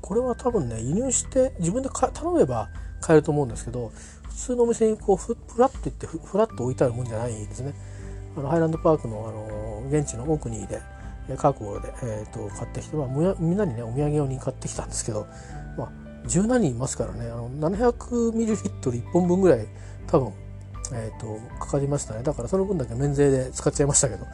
[0.00, 2.68] これは多分ね輸入して自分で頼めば
[3.00, 3.92] 買えると思うんですけど
[4.40, 7.74] 通のお店にこうフラッと行ってフラッと置いてあるもんじゃないんですね。
[8.36, 10.80] あのハイランドパークのあの現地のオークニーで
[11.36, 15.26] カークボールで、えーと、買ってきて、まあ、みんなにねお土産用に買ってきたんですけど、
[15.76, 15.90] まあ、
[16.26, 19.66] 十何人いますからねあの 700ml1 本分ぐらい
[20.06, 20.32] 多分、
[20.92, 24.26] えーと、かかりましたねだからその分だけ免税で使っちゃいましたけど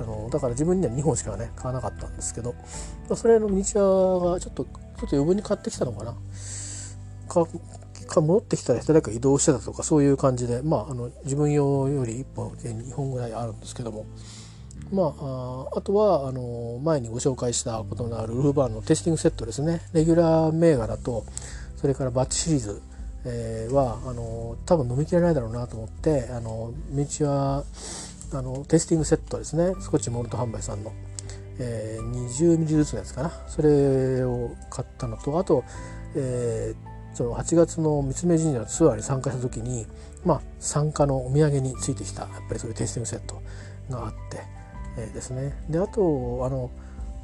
[0.00, 6.14] あのだから自分には2本しかね買わなかったんですけど、まあ、それのミニチュアがちょっとちょっと余分に買ってきたのかな
[7.28, 7.44] か
[8.06, 14.06] か戻ってきたら誰か移動してたとかそういう感じで、まあ、あの自分用より1本2本ぐらいあるんですけども、
[14.92, 19.80] まあ、あとはあの前にご紹介したことのあるウルフバーンのテスティングセットですね。
[19.92, 21.24] レギュラー銘柄と
[21.76, 22.82] それからバッチシリーズ、
[23.24, 27.64] えー、はあの多分飲みきれないだろうなと思ってあのミニチュア
[28.32, 29.74] あのテスティングセットですね。
[29.80, 30.92] スコッチモルト販売さんの。
[31.58, 33.30] えー、20ミリずつのやつかな。
[33.48, 35.64] それを買ったのとあと、
[36.16, 39.86] えー、その8月の三峯神社のツアーに参加した時に、
[40.24, 43.42] まあ、参加のお土産についてきたやっぱりそういうテイスティングセット
[43.90, 44.42] があって、
[44.98, 45.54] えー、ですね。
[45.70, 46.70] であとあの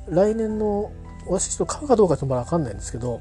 [0.08, 0.92] 来年の
[1.26, 3.20] 私ちょっと買うかどうかちょってまだ分かんないんですけど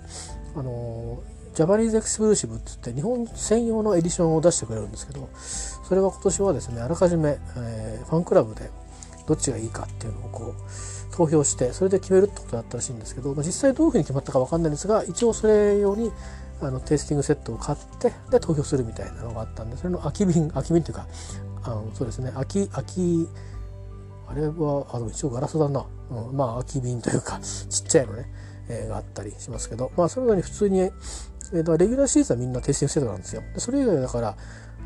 [0.56, 1.22] あの
[1.54, 8.70] Japanese Exclusive って言って日本専用のエディションを出してくれるんですけどそれは今年はですねあらかじめ、えー、ファンクラブで
[9.28, 16.12] どっちがいいかっていうのをこう投票してそれで決めるってことだったらしいんですけど、まあ、実際どういうふうに決まったか分かんないんですが一応それ用に
[16.62, 21.08] あのテイスティングセットを買ってで投票するみたいなのがあったんでそれの空き瓶空き瓶っていうか
[21.64, 23.28] あのそうですね空き空き
[24.28, 28.30] あれはあの一応ガラスだな、うん、まあ空き瓶というか ちっちゃいのね、
[28.68, 33.42] えー、があったりしますけどまあそれなに普通に、えー、レギュラーシーズンはみんなテイスティングセットなんですよ。
[33.54, 34.36] でそれ以外だから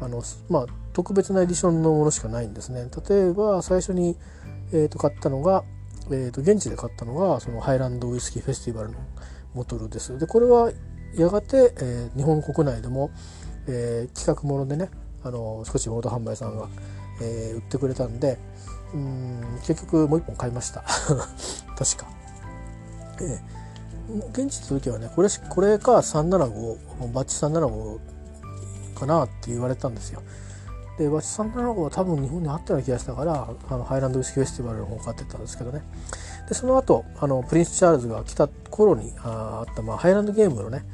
[0.02, 2.88] あの、まあ、特別なエディションのものしかないんですね。
[3.10, 4.18] 例えば最初に、
[4.72, 5.64] えー、と買ったのが、
[6.10, 8.96] えー、と現地で買ったのがそのハイランドウイスキーフェスティバルの
[9.56, 10.18] ボトルです。
[10.18, 10.72] でこれは
[11.18, 13.12] やがて、えー、日本国内でも、
[13.68, 14.90] えー、企画ものでね
[15.24, 16.68] あの少しオート販売さんが、
[17.22, 18.38] えー、売ってくれたんで
[18.94, 20.84] うん結局もう一本買いました
[21.78, 22.08] 確か。
[23.22, 28.00] えー、現地の時はねこれこれか375バッチ375
[28.96, 30.22] かなって言われたんですよ。
[30.98, 35.82] でバッチ375は多分日本にあったような気がしたからあのハイランドウイスキーフェスティバルの方買ってたんですけどね
[36.48, 40.86] でその後あのプリンス・チャールズが来た頃にああった、まあ、ハイランドゲームのね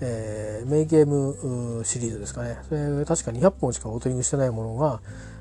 [0.00, 2.58] えー、メイゲームシリーズですかね。
[2.68, 5.00] それ確か200本しかボトリングしてないものが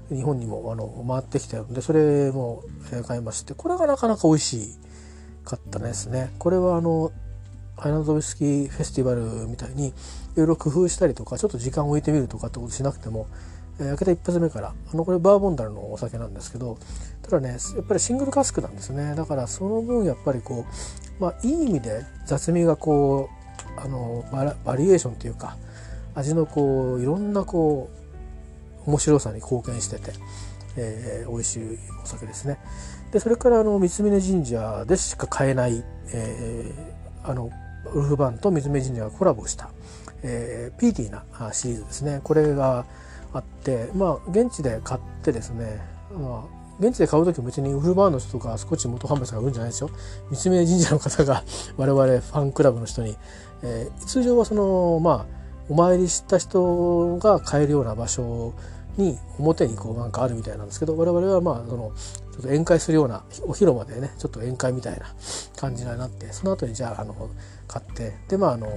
[0.10, 2.64] 日本にもあの回ってきてるんでそれも
[3.08, 4.70] 買いましてこれがなかなか美味し
[5.44, 6.34] かったですね。
[6.40, 7.12] これはあの
[7.78, 9.94] ハイランドウイスキーフェスティバルみたいにい
[10.38, 13.28] ろいろ工夫したりとかちょっと時間を置いてみるとかってことしなくても、
[13.80, 16.78] えー、開けた一発目からあのこれバーボン樽のお酒なんですけど
[17.22, 19.16] ただねやっぱりシングルカスクなんですね。
[19.16, 20.66] だからその分やっぱりこ
[21.20, 23.45] うまあいい意味で雑味がこう
[23.78, 24.26] あの
[24.66, 25.58] バリエーションというか
[26.16, 27.90] 味のこういろんなこ
[28.86, 30.14] う面白さに貢献してて、
[30.78, 32.58] えー、美味しいお酒ですね。
[33.12, 37.50] でそれからあの三峯神社でしか買えない、えー、あの
[37.94, 39.70] ウルフバンと三峯神社がコラボした、
[40.24, 42.86] えー、ピーティーなシリーズですねこれが
[43.34, 45.80] あってまあ現地で買ってですね、
[46.14, 49.90] まあ、現地で買う時も別にウルフバーンの人とかスコッチ元販売さんが売るんじゃないですよ。
[50.32, 51.44] 三峯神社の方が
[51.78, 53.16] 我々ファンクラブの人に、
[53.64, 55.36] えー、通常はそのまあ
[55.70, 58.54] お参りした人が買えるような場所
[58.98, 61.92] に表にこうなんかあるみたいなんですけど我々はまあその
[62.32, 65.06] ちょっと宴会するようなお広間でねちょっと宴会みたいな
[65.58, 67.30] 感じになってその後にじゃああの
[67.68, 68.68] 買ってでまああの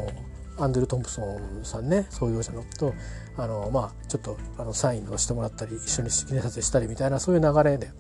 [0.61, 2.93] アンドル・トンプソンさんね創業者のと
[3.37, 7.91] あのまあちょっとあのサインをしてもらったり一緒に記念撮影したりみたいなそういう流れで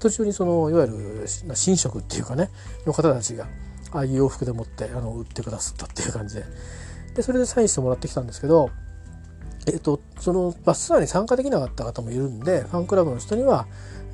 [0.00, 2.50] 途中にそのいわゆる神職っていうかね
[2.86, 3.46] の方たちが
[3.92, 6.44] ああいう洋服でもってあの売ってくださったっていう感じで。
[7.14, 8.70] でそれでサインしてもらってきたんですけど
[9.66, 13.66] えっと、そのバスツアーに参加できなかった方もいるんでファンクラブの人には、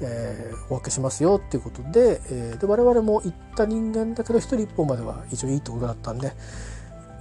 [0.03, 6.33] えー、お分けしますよっていうことで,、えー、で我々も行った人間だけど1人1本までは一応いいってことだったんで、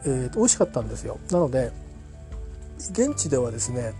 [0.06, 1.20] えー、美味しかったんですよ。
[1.32, 1.72] なので
[2.92, 3.94] 現地ではですね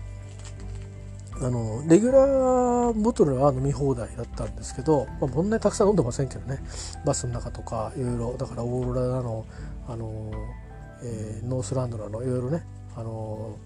[1.40, 6.58] あのレギュラーボトルは飲み放題だったんですけど、まあ、そんなにたくさん飲んでませんけどね。
[7.04, 8.36] バスの中とかいろいろ。
[8.36, 9.46] だからオーロラなの
[9.86, 10.32] あの、
[11.02, 12.64] えー、ノースランドなのいろいろね
[12.96, 13.56] あの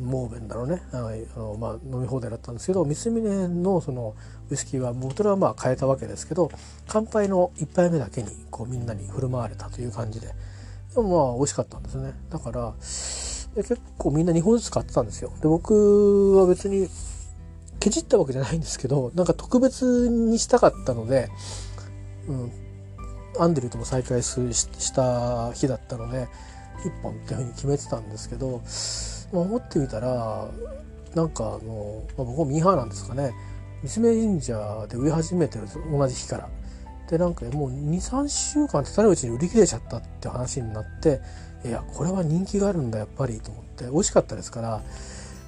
[0.00, 0.80] モーベンだろうね。
[0.92, 4.14] あの、まあ、飲み放題だったんですけど三峰のその
[4.50, 6.50] ウイスキーはボトルはまあ変えたわけですけど
[6.88, 10.28] 乾杯の1杯目だけにこうみんなに振る舞われたという感じで。
[10.94, 12.14] でもまあ美味しかったんですね。
[12.30, 12.72] だから
[13.56, 15.32] 結構みんな2本ずつ買ってたんですよ。
[15.40, 16.88] で僕は別に
[17.80, 21.28] けじったわけじゃないんですけどなんか特別にしたかったので、
[22.28, 22.52] うん、
[23.38, 26.28] アンデルとも再会した日だったので
[26.84, 28.62] 1本っていうふうに決めてたんですけど、
[29.32, 30.48] まあ、思ってみたら
[31.14, 33.32] なんかあの、まあ、僕もミーハーなんですかね。
[33.84, 36.48] 三峯神社で植え始めてるんです同じ日から。
[37.10, 41.20] でなんかもう23週間経たないうちに売り切れちゃったって話になって
[41.64, 44.82] いやこれは人気があるんだやっぱりと思って美味しかったですから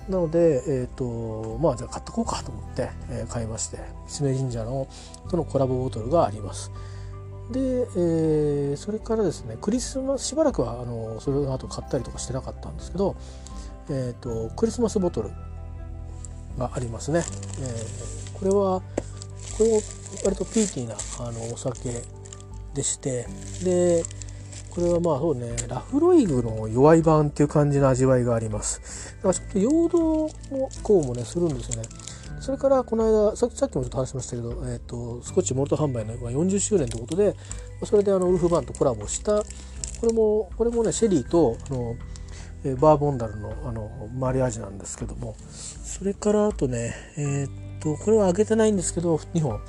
[0.09, 4.89] なので、えーとまあ、じゃあ買ってこうかと思って、えー、買いまして三峯神社の
[5.29, 6.71] とのコラボボトルがあります。
[7.51, 13.17] で、えー、それからですねクリスマスしばらくはあのそれの後買ったりとかしてなかったんですけど、
[13.89, 15.31] えーと、クリスマスボトル
[16.59, 17.23] がありますね。
[17.61, 18.83] えー、これは
[19.59, 19.81] これも
[20.25, 22.03] 割とピーティーなあのお酒
[22.75, 23.27] でして
[23.63, 24.05] で
[24.77, 29.17] これはまあそうねラフロイグの弱い版っていう感じの味わいがあります。
[29.17, 30.31] だからちょっと陽動の
[30.83, 31.89] こうもねするんですよね。
[32.41, 37.35] それからこの間さっきもちょっと話しましたけど、えーと、スコッチモルト販売の40周年ということで
[37.85, 39.45] それであのウルフバンとコラボしたこ
[40.07, 41.97] れもこれもねシェリーとあの
[42.77, 49.61] バーボンダルのあのマリアージュなんですけどもそれからあとねえっ、ー、とこれはあげてないんですけど2本。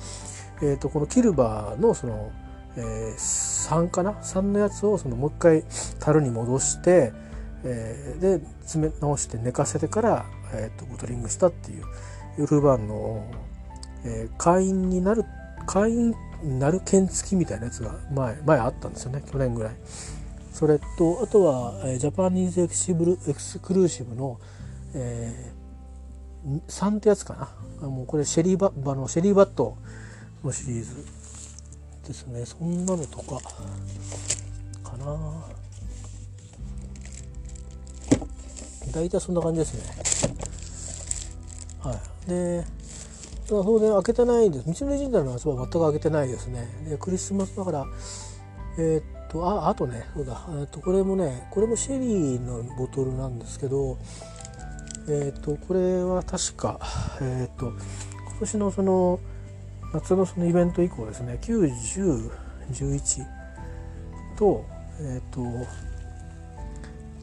[0.60, 2.32] えーと、このキルバーのその、
[2.78, 5.64] えー、3かな？3のやつをそのもう一回
[5.98, 7.12] 樽に戻して、
[7.64, 11.84] えー、で詰め直して寝かせてから、えーと、ボトリングしたっていう
[12.38, 13.24] ウルバンの、
[14.04, 15.24] えー、会員になる
[15.66, 19.24] 会員になる券付きみたいなやつが前前あったんですよね。
[19.30, 19.76] 去年ぐらい。
[20.52, 24.38] それとあとは、えー、 Japanese エクシブル Exclusive の、
[24.94, 27.88] えー、3ってやつかな。
[27.88, 29.76] もうこれシェリーバッのシェリーバット
[30.44, 31.17] のシリーズ。
[32.08, 32.44] ですね。
[32.46, 33.38] そんなのとか
[34.82, 35.44] かな。
[38.92, 40.30] 大体そんな感じですね。
[41.80, 41.94] は
[42.26, 42.30] い。
[42.30, 42.64] で
[43.46, 44.66] 当然開けてないんです。
[44.80, 46.66] 道のり神社の夏は全く開けてないですね。
[46.88, 47.86] でクリスマスだから
[48.78, 53.98] えー、っとああとねそうだ、え、っとこれもねこれもシェリーのボトルなんですけど
[55.08, 56.80] えー、っとこれは確か
[57.20, 59.20] えっと今年のその
[59.92, 63.26] 夏のそのイベント以降ですね9011
[64.36, 64.64] と
[65.00, 65.40] えっと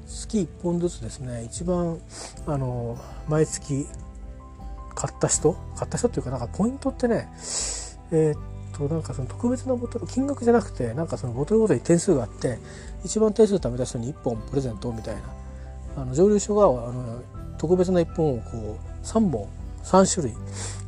[0.07, 1.99] 月1本ずつですね一番
[2.47, 2.97] あの
[3.27, 3.85] 毎月
[4.95, 7.27] 買った人買った人っていうかなんかポイントってね
[8.11, 8.37] えー、っ
[8.75, 12.59] となんかその特別なボトル金額じゃなくてなんかそのボトルごとに点数があって
[13.03, 15.21] 一番点数貯めた人に1本プレゼントみたいな
[15.97, 17.21] あの蒸留所があの
[17.57, 19.47] 特別な1本をこう3本
[19.85, 20.35] 3種類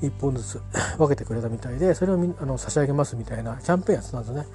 [0.02, 0.62] 1本ずつ
[0.98, 4.46] 分けてくれたみたいでそれをあの差し上げますみたいなキャンペーンやってたんですね。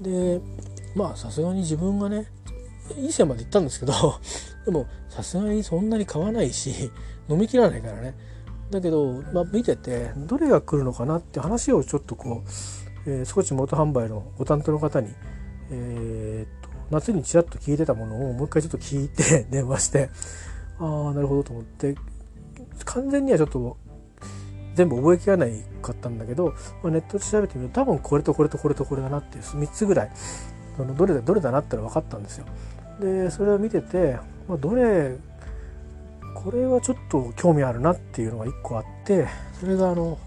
[0.00, 0.40] で
[0.94, 2.26] まあさすがに自分がね
[2.96, 3.92] いい線まで行ったんですけど
[4.66, 6.90] でもさすがにそんなに買わないし
[7.28, 8.14] 飲みきらないからね
[8.70, 12.42] だけど、まあ、見ててどれが来るのかなって話をちょっとこ
[13.06, 15.10] う、えー、スコッチ元販売のご担当の方に、
[15.70, 20.10] えー、っと夏にちらっと聞いてたものをもう一回ちょっと聞いて 電話して
[20.78, 21.94] ああなるほどと思って
[22.84, 23.76] 完全にはちょっと
[24.74, 30.10] 全部覚えきらないかったんだけど、まあ、ネットで調べてみると多分これとこれとこれとこれだなっていう3つぐらい
[30.76, 32.46] そのどれだどれだなっての分かったんですよ。
[33.00, 34.18] でそれを見てて、
[34.48, 35.16] まあ、どれ
[36.34, 39.26] これはちょっと興味あるなっていうのが1個あって
[39.60, 40.18] それがあの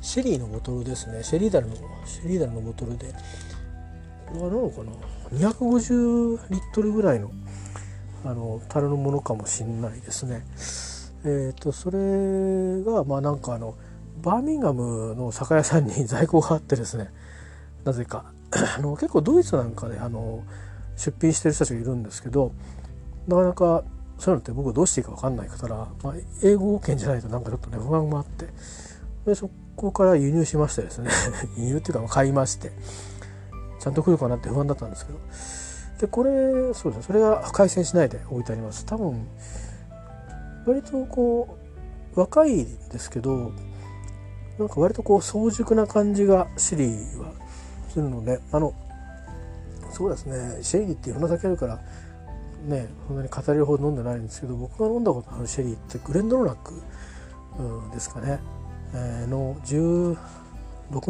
[0.00, 1.74] シェリーのボトルですねシェリーダルの
[2.04, 3.12] シェリーダルのボトルで
[4.26, 4.92] これは何のかな
[5.50, 7.30] 250リットルぐらいの
[8.24, 10.42] あの樽のものかもしんないですね。
[11.24, 13.76] え、ー、とそれがまあなんかあの
[14.22, 17.10] バーミンガムの酒屋さんに在庫があってですね
[17.84, 18.32] なぜか。
[18.50, 20.42] あの結構ドイツなんかであの
[20.96, 22.52] 出品してる人たちがいるんですけど
[23.26, 23.84] なかなか
[24.18, 28.46] そういうのって僕どうしていいか分かんないから、まあ、英語圏じゃないとなんかちょっとね不安もあって
[29.26, 31.10] でそこから輸入しましてですね
[31.58, 32.72] 輸入っていうか買いまして
[33.80, 35.18] ちゃんと来るかなって不安だったんですけど。
[35.98, 38.86] でこれそうですねそれが回線しないで置いてあります。
[38.86, 39.26] 多分
[40.68, 41.58] 割とこ
[42.14, 43.52] う若いですけど
[44.58, 47.32] なんか割とこう早熟な感じがシリーは
[47.88, 48.74] するのであの
[49.90, 51.80] そうですねシェリーっていろんな酒あるから
[52.66, 56.74] ねそんなに語れるほど飲んでないんですけど僕が飲んだことあるシェリーってグレンドロナック、
[57.58, 58.40] うん、ですかね、
[58.92, 60.16] えー、の16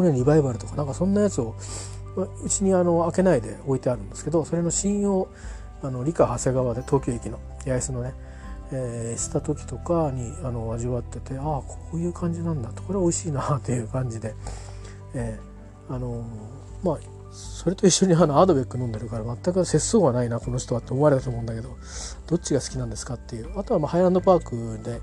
[0.03, 1.55] 年リバイバルとかなんかそんなやつを
[2.15, 5.27] うちにあの開けないで置いてあるんですけどそれの信用
[5.81, 8.13] あの理科長谷川で東京駅の八重洲のね、
[8.71, 12.83] えー、した時とかにあの味わっててああこういう感じなんだと。
[12.83, 14.35] これは美味しいなっていう感じで、
[15.15, 16.23] えー、あの
[16.83, 16.99] まあ
[17.31, 21.77] それと一緒にあのアドベック飲んでるから全く節操がないなこの人はって思われたと思うんだけど
[22.27, 23.57] どっちが好きなんですかっていう。
[23.57, 25.01] あとはまあハイランドパークで、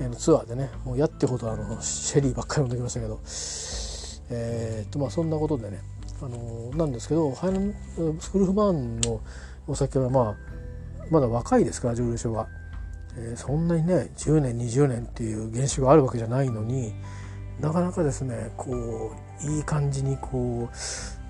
[0.00, 3.20] えー、ツアーでねもうやってほどあのシェリーばっかり飲んできましたけど
[4.30, 5.80] えー、っとまあそんなことでね
[6.20, 9.20] あのなんですけどハイランドスクルフマンの
[9.66, 10.34] お酒はまあ
[11.10, 12.48] まだ若いですから蒸留所は、
[13.20, 16.94] えー、そんなにね10年20年っていう原酒があるわけじゃないのに
[17.60, 20.76] なかなかですねこういい感じにこう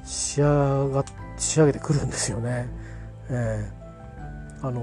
[0.06, 1.04] 仕上が
[1.38, 2.68] 仕上げてくるんですよね。
[3.30, 4.82] えー、あの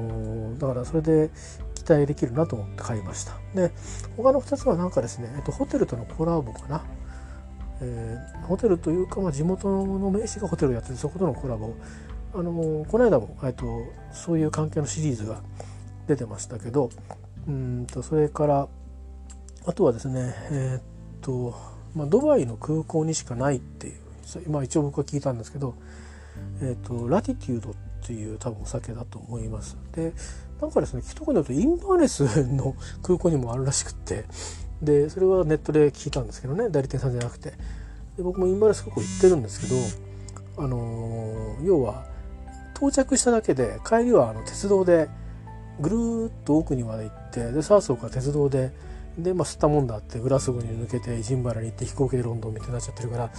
[0.56, 1.32] ー、だからそれで
[1.74, 3.34] 期待できるなと思って買いました。
[3.54, 3.72] で
[4.18, 6.84] 他の2つはなんかですね、えっと、ホテルとのコラボかな。
[7.82, 11.74] えー、ホテルというか、まあ、地元の名刺がホテルをやっててそことのコラボ
[12.34, 13.65] あのー、この間も、えっと、
[14.13, 15.41] そういう関係のシリーズが
[16.08, 16.89] 出てましたけど
[17.48, 18.68] うんとそれから
[19.65, 20.82] あとはですねえー、っ
[21.22, 21.56] と、
[21.96, 23.92] まあ、ドバイの空港にしかないってい
[24.46, 25.75] うまあ一応僕は聞いたんですけど、
[26.62, 27.73] えーと、ラティテュードっ
[28.06, 29.77] ていう多分お酒だと思います。
[29.94, 30.13] で
[30.62, 34.25] なんかですね聞くところによるとインバーネスの空港にもあるらしくって
[34.82, 37.52] でそれはネットで聞いたんですけどね代理店さんじゃなくて
[38.15, 39.67] で僕もインバーネス空港行ってるんですけ
[40.58, 42.06] どあのー、要は
[42.75, 45.10] 到着しただけで帰りはあの鉄道で
[45.80, 48.71] ぐるーっと奥にまで行ってでサーソーから鉄道で
[49.17, 53.32] で、まあ、吸ったもんだってグラスゴーに抜けてジンバラに行って飛行機でロンドンみたいになっちゃってるから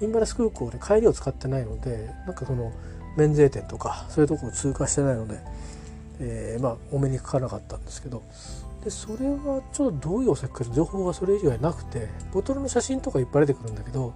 [0.00, 2.72] インバラス空港で帰りを使ってないのでなんかその
[3.16, 5.38] 免税店とかそういうとこを通過してないので、
[6.20, 8.22] えー、まあお目にかからなかったんですけど
[8.84, 14.14] でそれはちょっとどういうお酒か情報がそれ以外なくてボトルの写真とかいっぱい出てくるんだけど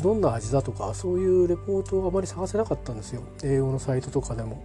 [0.00, 4.62] どんな味だとかそういうレポートをあまり探せなかったんですよ英語のサイトとかでも。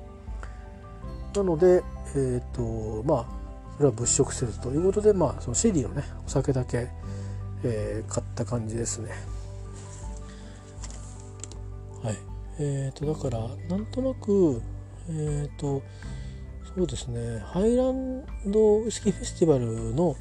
[1.36, 1.84] なので
[2.16, 3.44] えっ、ー、とまあ
[3.78, 6.90] それは物色せずということでまあそのシェリーのねお酒だけ、
[7.64, 9.12] えー、買った感じですね。
[12.04, 12.18] はい。
[12.60, 14.62] えーと、だからなんとなく
[15.10, 15.82] えっ、ー、と
[16.76, 17.40] そうですね。
[17.40, 20.16] ハイランドウイスキーフェスティバルの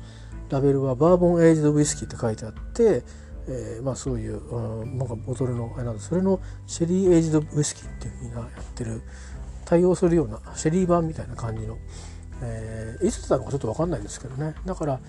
[0.50, 3.02] ラベルはバーボンエイジドウイスキーって書いてあって、
[3.48, 9.02] えー、まあそういう、うん、なんかボトルのあれなんでそれのシェリーエイジドウイスキーっていうふうにやってる
[9.72, 11.78] 対応するようなシェリー版みたいな感じの、
[12.42, 14.54] えー、いつだのかちょっと分かんないですけどね。
[14.66, 15.00] だから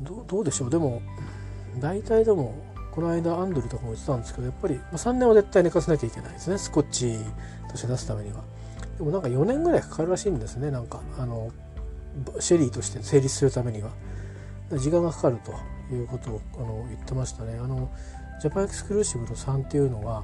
[0.00, 0.70] どうでしょう。
[0.70, 1.02] でも
[1.80, 2.54] 大体でも
[2.92, 6.58] この間アンドリーとかも言ってたんですけどやっぱり3年は絶対寝かせなきゃいけないですね。
[6.58, 7.18] スコッチ
[7.68, 8.44] として出すためには。
[8.96, 10.70] でもなんか4年ぐらいかかるらしいんですね。
[10.70, 11.50] なんかあの
[12.38, 13.90] シェリーとして成立するためには。
[14.70, 15.52] 時間がかかると
[15.92, 17.58] いうことをあの言ってましたね。
[17.58, 17.90] あの
[18.40, 20.22] ジャパンエクスクルーシブの3っていうのは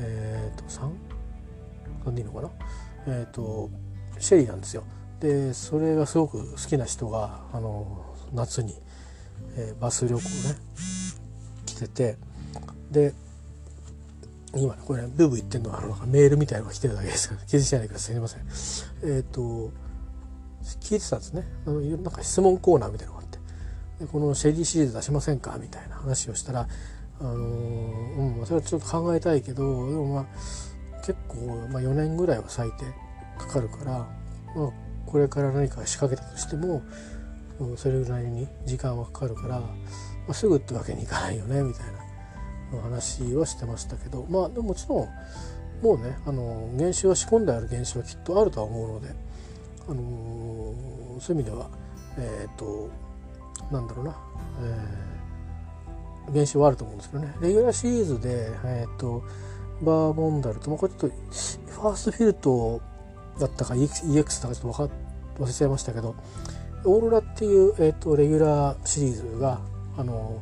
[0.00, 0.64] えっ、ー、と
[2.06, 2.50] 3?3 でいいのかな？
[3.06, 3.70] えっ、ー、と
[4.18, 4.84] シェリーなんですよ。
[5.20, 8.74] でそれがすごく好きな人があの夏に、
[9.56, 10.56] えー、バス旅行ね
[11.64, 12.16] 来てて
[12.90, 13.14] で
[14.54, 17.28] 今これ、ね、ブーブー言ってるのはあのメールみたいなのが来てるだけです。
[17.28, 18.14] か ら気づいてないでください。
[18.14, 18.40] すいません。
[19.02, 19.70] えっ、ー、と
[20.80, 21.44] 聞いてたんですね。
[21.66, 23.38] あのなんか質問コーナーみたいなのがあって。
[24.00, 25.58] でこのシェリーシリーズ出しませんか？
[25.60, 26.68] みたいな話をしたら
[27.20, 30.26] あのー、うん、それはちょっと考えたいけどでもまあ
[31.06, 32.84] 結構、まあ、4年ぐらいは最低
[33.38, 33.92] かかるから、
[34.56, 34.72] まあ、
[35.06, 36.82] これから何か仕掛けたとしても、
[37.60, 39.68] うん、それぐらいに時間はかかるから、ま
[40.30, 41.86] あ、すぐってわけにいかないよねみたい
[42.72, 45.08] な話はしてましたけどまあでももちろん
[45.82, 49.14] もうねあの原酒は仕込んである原酒はきっとあるとは思うので、
[49.88, 51.70] あのー、そういう意味では
[52.18, 52.90] えっ、ー、と
[53.70, 54.16] なんだろうな、
[56.26, 57.34] えー、原酒はあると思うんですけどね。
[57.40, 59.22] レギュラーシリーズでえっ、ー、と
[59.82, 61.16] バーボンダルと、まあ、これちょっと
[61.72, 62.80] ファーストフィルト
[63.38, 64.90] だったか EX だかちょっと
[65.42, 66.14] 忘れちゃいましたけど
[66.84, 69.60] オーロラっていう、えーと、レギュラーシリーズが
[69.98, 70.40] あの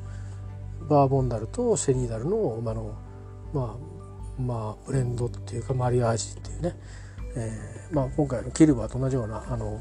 [0.88, 2.94] バーボンダルとシェリーダルの,、まあの
[3.52, 3.76] ま
[4.38, 6.76] あ、まあブレンドっていうかマリアージっていうね、
[7.36, 9.80] えーまあ、今回のキルバーと同じようなあの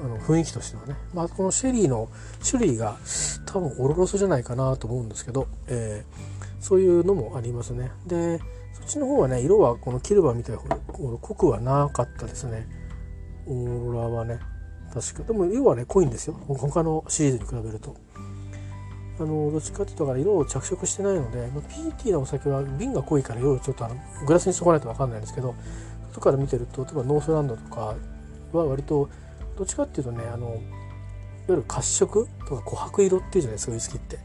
[0.00, 2.08] あの雰囲気としてはね、まあ、このシェリーの
[2.48, 2.96] 種類が
[3.44, 7.90] 多分オロロスじゃないかなと思うんですけど、えー、そういうのもありますね。
[8.06, 8.38] で
[8.72, 12.66] そっちの方はね色はこのキルバみたいな濃くはなかったですね。
[13.46, 14.38] オーロラはね
[14.92, 15.22] 確か。
[15.24, 16.34] でも色はね濃いんですよ。
[16.46, 17.96] 他のシリーズに比べると。
[19.18, 23.96] あのどっちかっていうとか色を着色してないので、まあ、PT のお酒は瓶が濃いから色をちょっとあの
[24.26, 25.54] グラスにそこないと分かんないんですけど
[26.10, 27.94] 外から見てると例えばノースランドとか
[28.52, 29.08] は割と
[29.56, 30.58] どっちかっていうとねあのいわ
[31.48, 34.18] ゆる褐色とか琥珀色っていうじゃないですかウイスキーって。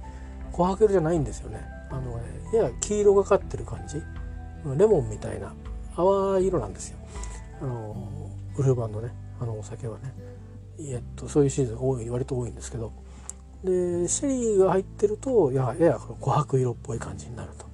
[0.51, 1.61] 琥珀色じゃないんですよね。
[1.91, 2.19] あの
[2.53, 4.01] やや黄色がかってる感じ？
[4.77, 5.53] レモンみたいな
[5.95, 6.97] 淡い色なんですよ。
[7.61, 10.13] あのウルバンのねあのお酒はね。
[10.79, 12.91] えっとそういうシーズン多い割と多いんですけど。
[13.63, 17.69] でシェリーが入ってるとやや琥珀色っぽい感じになると。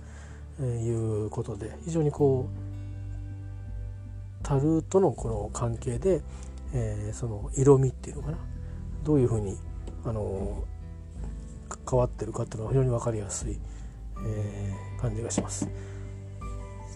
[0.59, 6.21] いうことで非常にこう樽とのこの関係で、
[6.73, 8.37] えー、その色味っていうのかな？
[9.03, 9.55] どういうふうに
[10.03, 10.63] あの
[11.87, 13.59] 変わってるかっていうのは非常に分かりやすい、
[14.25, 15.67] えー、感じがします。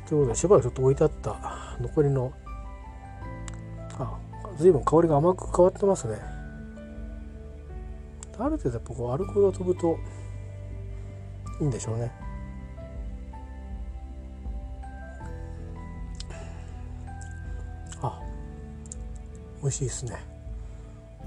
[0.07, 2.33] ということでしばらくちょっと置いてあった残りの
[3.97, 4.17] あ
[4.57, 6.19] 随分香りが甘く変わってますね。
[8.37, 9.97] ある程度やっぱこうアルコールが飛ぶと
[11.59, 12.11] いいんでしょうね。
[18.01, 18.19] あ
[19.61, 20.17] 美味しいですね。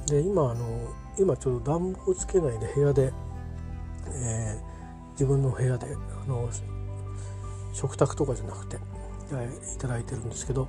[0.06, 0.66] で今あの
[1.18, 3.12] 今ちょうど暖房つけないで部屋で、
[4.08, 4.73] えー、
[5.14, 5.86] 自分の部屋で
[6.22, 6.48] あの
[7.72, 8.78] 食卓とかじゃなくて、
[9.32, 10.68] えいただいてるんですけど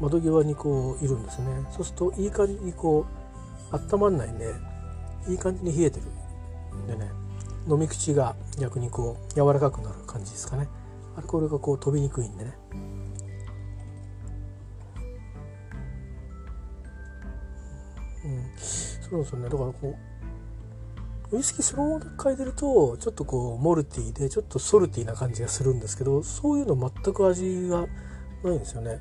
[0.00, 1.46] 窓際にこういるんですね。
[1.70, 3.06] そうするといい感じにこ
[3.72, 4.54] う温まんないんで
[5.28, 6.06] いい感じに冷えてる
[6.76, 7.10] んでね
[7.68, 10.68] 飲み口が逆にこう柔らかくなる感じですかね。
[11.16, 12.58] アルコールがこう飛びにくいんでね。
[18.24, 18.50] うん。
[18.56, 19.48] そうですよね。
[19.48, 20.11] だからこう
[21.32, 27.86] ウイスキーそのまま嗅いでるとちょっとこうモルティーでちょっとソルティーな感じがするんですけどそういうの全く味が
[28.44, 29.00] ないんですよね。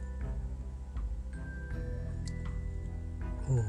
[3.50, 3.66] うん、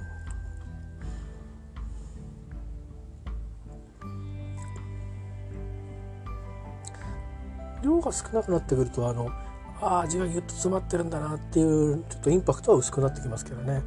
[7.82, 9.28] 量が少なくなってくるとあの
[9.80, 13.82] あ味がギュッと詰まってるんだなっていうちょっとインパクトは薄くなってきますけどね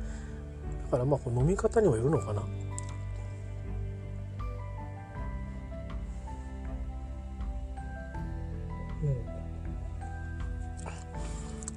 [0.86, 2.44] だからまあこ飲み方にもよるのかな。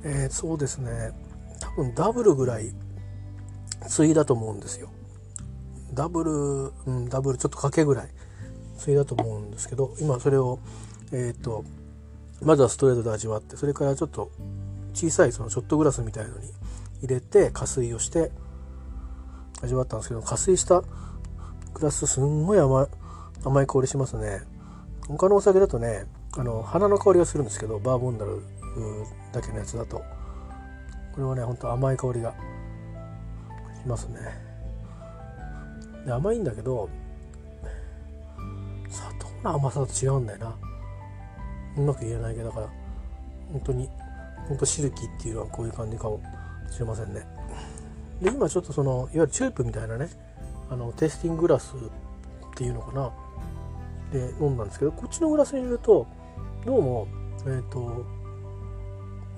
[0.09, 1.13] えー、そうですね。
[1.61, 2.73] 多分ダブルぐらい
[3.87, 4.89] ついだと思うんですよ。
[5.93, 6.31] ダブル、
[6.87, 8.09] うん、ダブルちょっとかけぐらい
[8.79, 10.61] ついだと思うんですけど今それを
[11.13, 11.65] えっ、ー、と
[12.43, 14.31] まずはストレートで味わってそれからちょっと
[14.95, 16.51] 小さいそのショットグラスみたいのに
[17.03, 18.31] 入れて加水をして
[19.63, 22.87] 味わったんですけど加水したグラスすんごい甘い
[23.45, 24.41] 甘い香りしますね。
[25.07, 28.43] 他のお酒だとねあの花の香りがするんですけどバーボンダル
[29.33, 29.99] だけのやつだと。
[29.99, 30.05] こ
[31.19, 32.33] れはねほんと甘い香りが
[33.83, 34.19] しますね。
[36.05, 36.89] で甘いんだけど
[38.89, 40.57] 砂糖の甘さと違うんだよな。
[41.77, 42.69] うまく言えないけどだから
[43.53, 43.89] 本当に
[44.49, 46.21] 本当シルキーっていうのはこういう感じかも
[46.71, 47.27] しれませんね。
[48.21, 50.09] で今ちょっとそのいわゆるチューブみたいなね
[50.71, 51.79] あのテイスティンググラスっ
[52.55, 53.13] ていうのかな。
[54.13, 56.07] で飲んだんですけどこっちのグラスに入れると
[56.65, 57.07] どうも
[57.41, 58.07] えっ、ー、と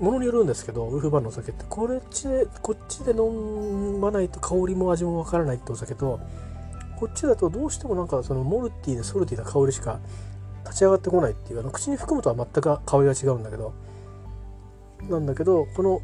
[0.01, 6.19] ものによるんですけどウルフバーのお酒ってこっちでこっちで飲まないと香りも味もわからないってお酒と
[6.99, 10.01] こっちだとどうしてもなんかそのモルティーでソルティーな香りしか
[10.65, 13.75] 立ち上がってこないっていうあの口に含むとは全く香りが違うんだけど
[15.09, 16.01] なんだけどこの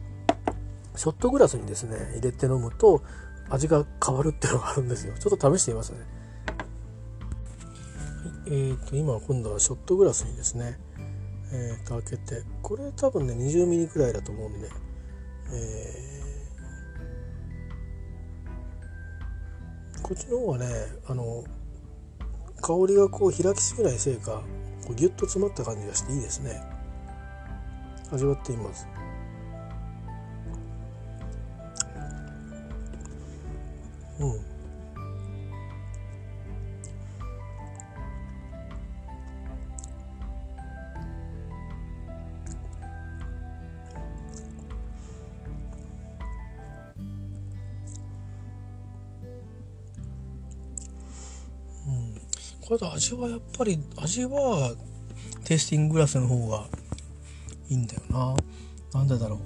[0.95, 3.03] ショットグラスにですね入れて飲むと
[3.49, 5.15] 味が変わるっていうのがあるんですよ。
[5.19, 6.07] ちょっと試してみますね、はい、
[8.47, 10.79] えーと、今今度はショットグラスにですね
[11.53, 14.69] えー、と開けてこれ多分ね20ミリくらいだと思うんで、
[15.53, 20.67] えー、こっちの方はね
[21.07, 21.45] あの
[22.61, 24.43] 香りがこう開きすぎないせいか
[24.85, 26.61] こうギュッと詰まった感じがしていいですね。
[28.13, 28.87] 味わってみます。
[52.77, 54.75] これと味はやっぱり味は
[55.45, 56.67] テイスティンググラスの方が
[57.71, 58.37] いいんだよな。
[58.93, 59.41] なんでだろ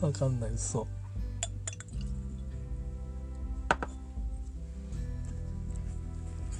[0.06, 0.52] わかんない。
[0.56, 0.86] そう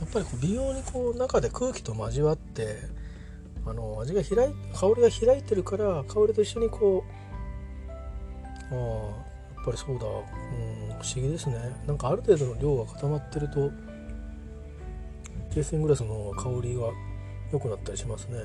[0.00, 2.76] やっぱりこう微妙にこう中で空気と交わって
[3.64, 7.04] あの味が開い香りが開いてるから香りと一緒にこ
[8.70, 8.80] うああ
[9.56, 10.22] やっぱりそうだ、うん、
[11.00, 11.56] 不思議ですね。
[11.86, 13.70] なんかある程度の量が固まってると
[15.54, 16.88] ケースングラスの香りが
[17.52, 18.38] 良くなったりしますね。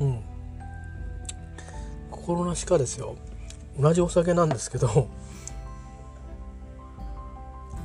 [0.00, 0.24] うん。
[2.10, 3.16] 心なしかですよ。
[3.78, 5.08] 同じお酒なんですけど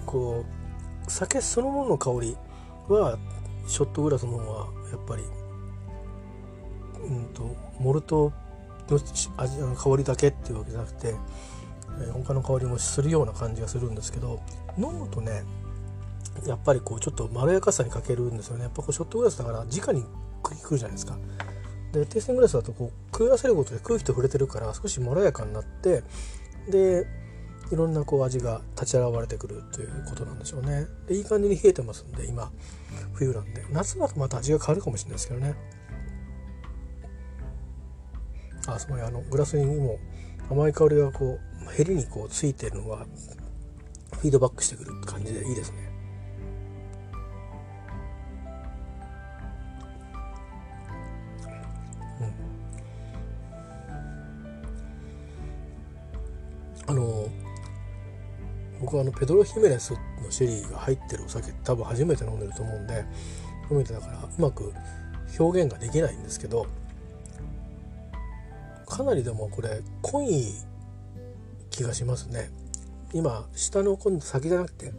[0.05, 0.45] こ
[1.07, 2.38] う酒そのものの香り
[2.88, 3.18] は
[3.68, 5.24] ショットグラスの方がやっぱり
[7.03, 8.32] うんとモルト
[8.88, 8.99] の
[9.38, 11.16] 味の香りだけっていうわけじゃなくて
[12.02, 14.41] え他の香りもするような感じがするんですけど
[14.78, 15.43] 飲むとね
[16.45, 18.64] やっぱりこうちょっとまろやかさに欠けるんですよね。
[18.64, 20.06] やっぱこうショットグラスだから直に
[20.41, 21.18] くるじゃないですか。
[21.91, 26.04] でテイスティングラスだとこうくぐらせることで空気と触れてるから少しまろやかになって
[26.70, 27.08] で
[27.72, 30.86] いろんなこう味が立ち現れてくるということなんでしょうね。
[31.08, 32.52] でいい感じに冷えてますんで今
[33.14, 33.66] 冬なんで。
[33.72, 35.56] 夏だとまた味が変わるかもしれないですけどね。
[38.68, 39.97] あすごいあのグラスにも
[40.50, 43.06] 甘い香りがこうヘリにこうついてるのは
[44.14, 45.78] フィードバックしてくる感じでいいですね。
[56.88, 57.30] うん、あの
[58.82, 59.98] 僕はあのペドロ・ヒメネスの
[60.32, 63.06] シェリーが入ってるお酒多分初めて飲んでると思うんで
[63.64, 64.74] 初めてだからうまく
[65.38, 66.66] 表現ができないんですけど
[68.88, 70.54] かなりでもこれ濃い
[71.80, 72.50] 気がしますね。
[73.14, 74.92] 今下の今度先じゃなくて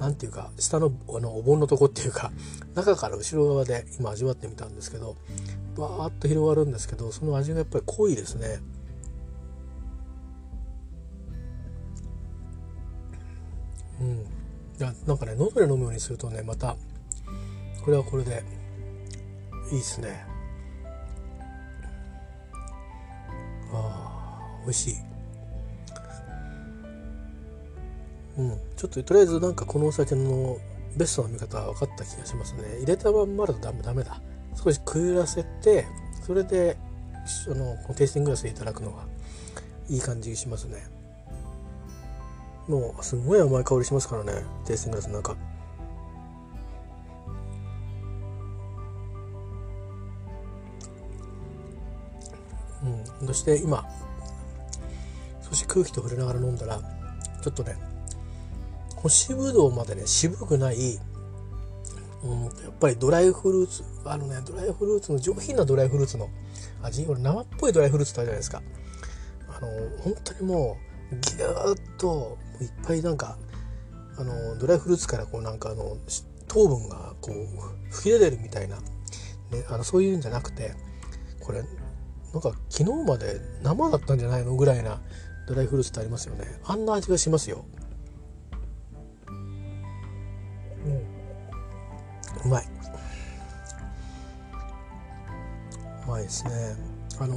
[0.00, 2.32] 何ていうか下のあのお盆のとこっていうか
[2.74, 5.16] 中から後ろ側で今味わってみたんですけど
[5.76, 8.58] わーっと広がるんですけどその味がやっぱり濃いですね。
[14.00, 14.08] うん。
[14.18, 14.22] い
[14.80, 16.76] やなんかね喉で飲むようにするとねまた
[17.84, 18.42] これはこれで
[19.70, 20.26] いいですね。
[23.72, 25.07] ああ美味しい。
[28.38, 30.58] うん、ちょっととりあえずなんかこのお酒の
[30.96, 32.62] ベストな見方は分かった気がしますね。
[32.78, 34.20] 入れたまんまだとダメダメだ。
[34.54, 35.86] 少しくゆらせて
[36.24, 36.76] それで
[37.48, 39.04] あのテイスティンググラスでいただくのが
[39.88, 40.86] いい感じしますね。
[42.68, 45.36] もうすごい甘い香りしますからねテイスティンググラスなんか
[53.20, 53.26] うん。
[53.26, 53.84] そして今
[55.42, 56.80] 少し空気と触れながら飲んだら
[57.42, 57.87] ちょっとね
[59.02, 60.98] 干しぶどうまでね渋くない、
[62.24, 66.28] うん、やっぱりドライフルーツあのねドライフルーツの上品なドライフルーツの
[66.82, 68.62] 味俺生っぽいドライフルーツってあるじゃないですか。
[69.48, 69.68] あの
[69.98, 70.76] 本当にも
[71.12, 73.38] うギューッといっぱいなんか
[74.16, 75.96] あのドライフルーツからこうなんかあの
[76.48, 78.82] 糖分がこう吹き出てるみたいな、ね、
[79.68, 80.72] あのそういうんじゃなくて
[81.40, 81.62] これ
[82.32, 85.00] なんか昨日まで生だったんじゃないのぐらいな
[85.46, 86.44] ドライフルーツってありますよね。
[86.64, 87.64] あんな味がしますよ。
[92.44, 92.64] うまい。
[96.06, 96.50] うまいですね。
[97.20, 97.34] あの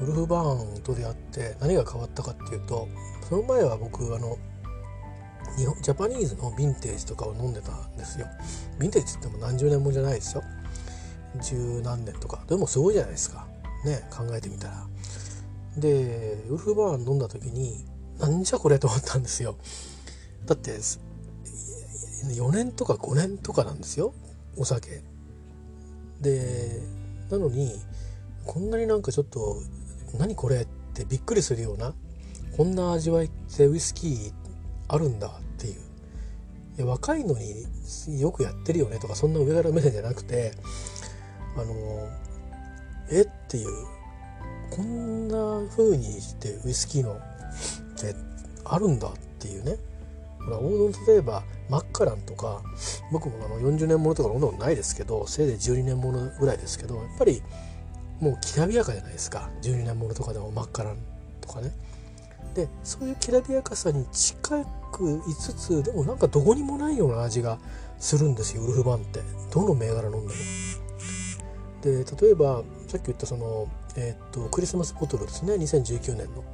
[0.00, 2.88] ウルフバーンと出会って何が変わったかっていうと
[3.28, 4.38] その前は僕あの
[5.58, 8.26] 日本ジャパニーズのヴィンテージとかを飲んでたんですよ。
[8.78, 10.42] ヴィンテージって言っても何十年もじゃないですよ。
[11.42, 12.44] 十何年とか。
[12.48, 13.46] でもすごいじゃないですか。
[13.84, 14.86] ね考えてみたら。
[15.76, 17.84] でウルフバーン飲んだ時に
[18.18, 19.56] なんじゃこれと思ったんですよ。
[20.46, 20.78] だって
[22.24, 24.14] 4年とか5年とかなんですよ。
[24.56, 25.02] お酒。
[26.20, 26.82] で
[27.30, 27.72] なのに
[28.44, 29.62] こんなになんかちょっと
[30.18, 31.94] 何これってびっくりするような
[32.56, 34.32] こんな味わいってウイスキー
[34.88, 35.74] あるんだっていう。
[36.78, 37.66] いや若いのに
[38.20, 40.52] よくやってるよねとかそんな上から目線じゃなくて
[41.56, 42.08] あの
[43.10, 43.68] えっていう
[44.70, 47.16] こんな風にしてウイスキーのっ
[48.00, 48.14] て
[48.64, 49.76] あるんだっていうね。
[50.44, 52.62] ほら王道例えばマッカランとか
[53.12, 57.42] 僕もあの40年ものとか飲んだことないですけどせいぜい12年ものぐらいですけどやっぱり
[58.20, 59.48] もうきらびやかじゃないですか。
[59.62, 60.96] 12年ものとかでもマッカラン
[61.40, 61.72] とかね。
[62.54, 67.58] でそういうきらびやかさに近くいつつでもなんかどこにもないような味が
[67.98, 69.20] するんですよウルフバンって。
[69.52, 70.30] どの銘柄飲んでも。
[71.82, 75.54] で例えばさっき言ったその、えー、っとクリスマスボトルですね。
[75.54, 76.44] 2019年の。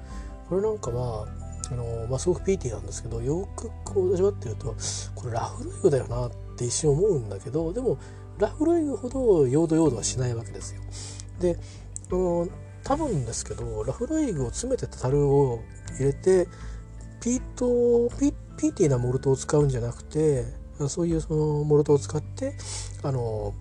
[0.48, 1.26] これなんかは
[1.72, 4.74] あの、まあ、すごくピーティーなんですけどよくこう味わってると
[5.14, 7.98] これラフロイグだよなって一瞬思うんだけどでも
[8.38, 10.82] ラフロイグほど用土用土はしないわけですよ。
[11.40, 11.58] で
[12.10, 12.48] あの
[12.84, 15.60] 多分ですけどラフロイグを詰めてた樽を
[15.98, 16.46] 入れて
[17.20, 20.44] ピートピピーティーなモルトを使うんじゃなくて
[20.88, 22.54] そういうそのモルトを使って
[23.02, 23.54] あの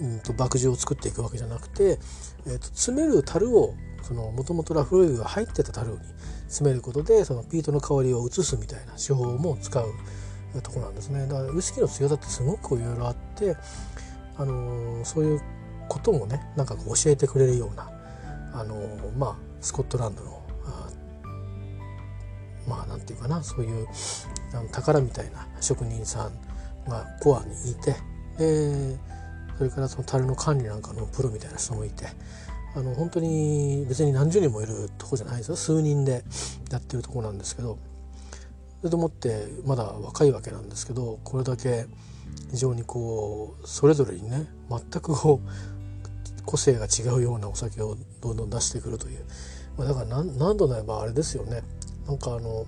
[0.00, 1.98] うんと麦汁を作っていくわけじゃなくて、
[2.46, 3.74] えーと、詰める樽を
[4.12, 5.98] もともとラフロイグが入ってた樽に
[6.46, 9.92] 詰めることでそのピートの香りを移すみたいな手法も使う
[10.62, 11.26] とこなんですね。
[11.26, 13.56] だからウイスキーの強さってすごくいろいろあって、
[14.36, 15.42] あのー、そういう
[15.88, 17.90] こともねなんか教えてくれるような、
[18.52, 20.44] あのー、まあスコットランドの
[22.66, 23.86] まあなんていうかなそういう
[24.52, 26.32] あの宝みたいな職人さん
[26.88, 27.96] がコアにいて
[28.38, 28.98] で
[29.56, 32.06] それからその樽の管理なんかのプロみたいな人もいて
[32.74, 35.56] あの本当に別に何十人もいるとこじゃないですよ。
[35.56, 36.24] 数人で
[36.70, 37.78] やってるとこなんですけど。
[38.84, 41.86] それと思ってまだ若いわけなんですけどこれだけ
[42.50, 49.24] 非常にこうそれぞれにね全くこう個性が違うようなお酒をどんどん出してくるという、
[49.78, 51.62] まあ、だから何度なればあれですよね。
[52.06, 52.66] なんかあの,、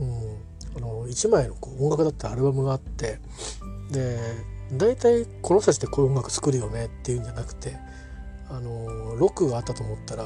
[0.00, 0.38] うん、
[0.76, 3.20] あの1枚のこう音楽だってアルバムがあって
[3.92, 4.18] で
[4.72, 7.76] 大体この人たちってこういう音楽作るよねっていうんじゃなくて
[8.52, 10.24] あのロックがあったと思ったら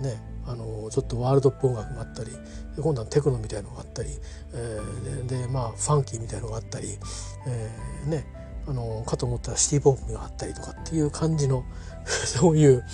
[0.00, 2.30] ねあのちょっとワールドっぽい音楽があったり
[2.80, 4.08] 今度はテクノみたいのがあったり、
[4.54, 6.98] えー、でまあファンキーみたいのがあったり、
[7.46, 8.24] えー、ね
[8.66, 11.64] あのかと思ったらシティ・ポップがあったりとかっていう感じの
[12.06, 12.84] そういう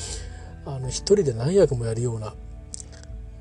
[0.66, 2.34] あの一人で何役もやるような、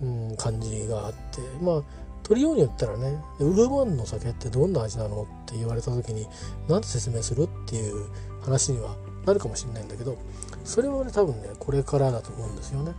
[0.01, 1.81] うん、感じがあってまあ
[2.21, 6.27] 取りように言ったらねウルフワンの酒ってどんな味なのって言われた時に
[6.67, 8.07] 何て説明するっていう
[8.41, 10.17] 話にはなるかもしれないんだけど
[10.63, 12.93] それはね多分ねこれからだと思うんですよね。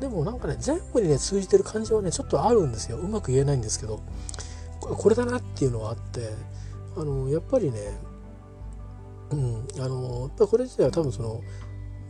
[0.00, 4.00] でもなんかね全部にね通じてる感じはねちょっとあるんですようまく言えないんですけど
[4.80, 6.28] これだなっていうのはあって
[6.96, 7.78] あのやっぱりね
[9.30, 11.40] うんあのやっぱこれ自体は多分その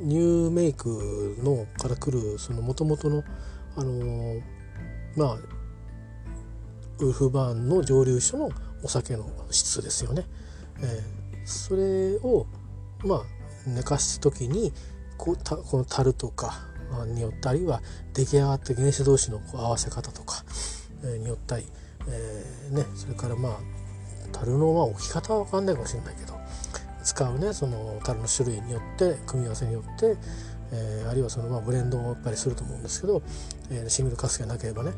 [0.01, 3.23] ニューメイクのから来るその元々の
[3.77, 4.43] あの
[5.17, 5.39] まあ
[6.99, 8.51] ウルフバーンの蒸留所の
[8.83, 10.27] お酒の質ですよね。
[10.81, 12.47] えー、それを
[13.05, 13.36] まあ
[13.67, 14.73] 寝かす時に
[15.17, 16.67] こうたこの樽とか
[17.07, 17.81] によったりは
[18.15, 20.45] 出来上がった原子同士のこう合わせ方とか、
[21.05, 21.65] え、によったり、
[22.09, 23.59] えー、ね、それからまあ
[24.33, 26.35] 樽のまあ置き方は分かんないかもしれないけど
[27.03, 30.17] 使うねその樽の種類によって組み合わせによって、
[30.73, 33.23] えー、あるいはそのまあブレンドをやっぱりすると思うんですけど、
[33.71, 34.93] えー、シングルカスがなければね、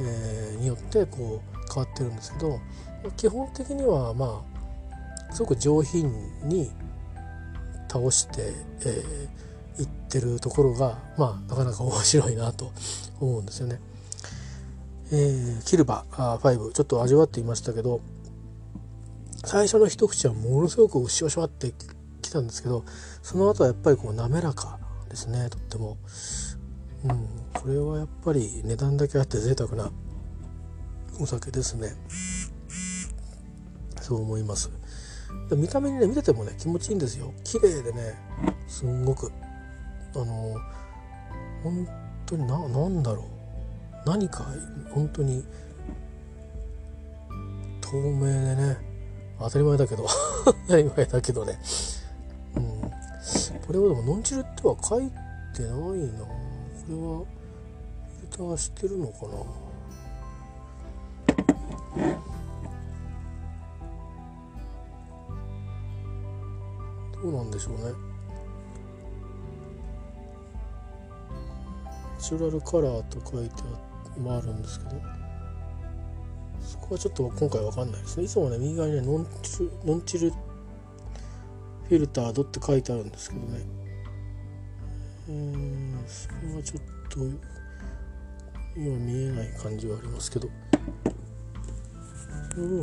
[0.00, 2.58] えー、によってこう変わってるんですけど
[3.16, 4.42] 基本的にはま
[5.30, 6.10] あすごく上品
[6.44, 6.70] に
[7.90, 8.52] 倒して、
[8.84, 12.72] えー、いってるところがまあなかなか面白いなと
[13.20, 13.80] 思うんですよね。
[15.12, 18.00] えー、キルバ5ちょっと味わっていましたけど
[19.44, 21.72] 最初の一口はものすごくシワシワって
[22.22, 22.84] きたんですけど
[23.20, 24.78] その後はやっぱりこう滑らか
[25.08, 25.98] ですねとっても、
[27.04, 29.90] うん、これはやっぱり値段だけあって贅沢な
[31.18, 31.88] お酒ですね。
[34.00, 34.70] そう思います。
[35.56, 37.32] 見た目にね見ててもね気持ちいいんですよ。
[37.44, 38.14] 綺麗でね
[38.68, 39.32] すんごく。
[40.14, 40.56] あの
[41.62, 41.88] 本
[42.26, 43.26] 当にな何だろう。
[44.06, 44.46] 何か
[44.92, 45.44] 本当に
[47.80, 48.76] 透明でね
[49.38, 50.06] 当たり前だけど
[50.44, 51.58] 当たり前だけどね。
[52.56, 52.80] うん。
[53.66, 55.10] これはでもノンチルっては書い
[55.54, 55.76] てないな。
[55.76, 55.96] こ
[56.88, 59.70] れはフィルターしてるのかな。
[67.22, 67.82] うなんでしょうね。
[72.16, 73.54] ナチュラルカラーと書いて
[74.28, 74.90] あるんですけど。
[76.60, 78.24] そこはちょっと今回わかんないですね。
[78.24, 83.60] いつもね右側にねノンチルノンチルフィルタードって書いてあるんですけどね。
[85.28, 87.18] うんそれはちょっと
[88.76, 90.48] 今見えない感じはありますけど。
[92.56, 92.82] う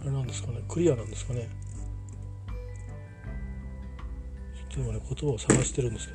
[0.00, 0.62] あれなんですかね。
[0.68, 1.48] クリアなんですかね。
[4.74, 6.14] ちょっと今ね言葉を探してるんですけ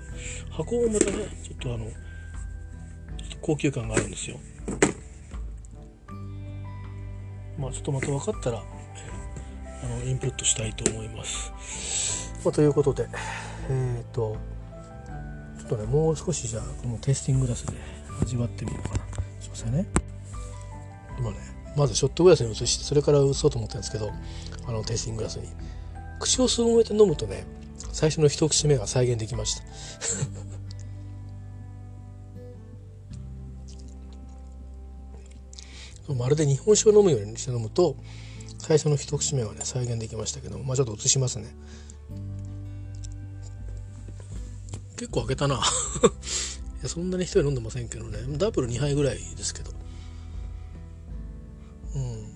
[0.49, 1.11] ど箱もまたね
[1.43, 1.91] ちょっとあのと
[3.41, 4.37] 高級感があるんですよ。
[7.57, 13.07] まあちょっとまた分かったらあのインプットしたいと思います、まあ、ということで
[13.69, 14.37] えっ、ー、と
[15.57, 17.73] ちょっとねもう少しじゃあこのテイスティンググラスで
[18.21, 19.05] 味わってみようかな。
[19.39, 19.85] すいませんね。
[21.17, 21.37] 今ね
[21.77, 24.11] まずショットグラスに移してそれから移そうと思ったんですけど
[24.67, 25.47] あのテイスティンググラスに。
[26.19, 27.45] 口をすぼめて飲むとね
[27.91, 29.63] 最初の一口目が再現できました。
[36.15, 37.95] まるで日本酒を飲むようにして飲むと
[38.57, 41.47] 最初の一口目はね再現できましたけどまあちょっと移しますね。
[44.97, 45.55] 結構開けたな。
[46.79, 48.19] いやそんなに一人飲んでませんけどね。
[48.37, 49.71] ダブル2杯ぐらいですけど。
[51.95, 52.29] うん。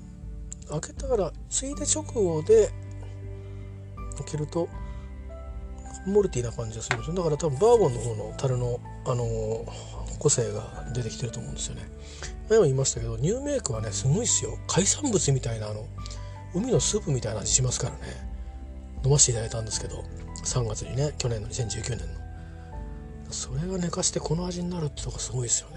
[0.69, 2.71] 開けたからついで直後で
[4.17, 4.69] 開けると
[6.05, 7.15] モルティーな感じがするんですよ。
[7.15, 11.83] だから多分バーボンの方の樽の、あのー、個性が出てきてると思うんですよね。
[12.49, 14.57] 前も言いましたけどニューメイクはねすごいですよ。
[14.67, 15.85] 海産物みたいなあの
[16.53, 18.33] 海のスープみたいな味しますからね。
[19.03, 20.03] 飲ませていただいたんですけど
[20.45, 22.23] 3月にね去年の2019年の。
[23.31, 25.75] それが寝かしてこの味になるってとこすごいですよね。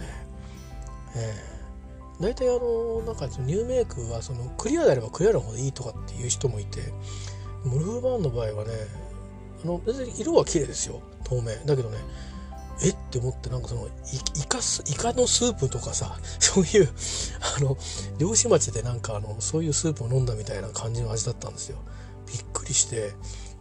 [1.17, 2.21] ええ。
[2.21, 6.81] ー、大体あのなんかニューメイクはそのクリアであればクリアの方でいいとかっていう人もいて
[7.65, 8.73] ムルフバーンの場合はね
[9.65, 11.01] あの別に色は綺麗ですよ。
[11.25, 11.53] 透明。
[11.65, 11.99] だけどね
[12.83, 12.91] え？
[12.91, 13.89] って思ってなんかその
[14.37, 16.89] イカスイカのスープとかさ そういう
[17.59, 17.77] あの
[18.19, 21.79] 漁師町でなんかあのそういうスープを飲んだみたいな感じの味だったんですよ。
[22.27, 23.13] びっくりして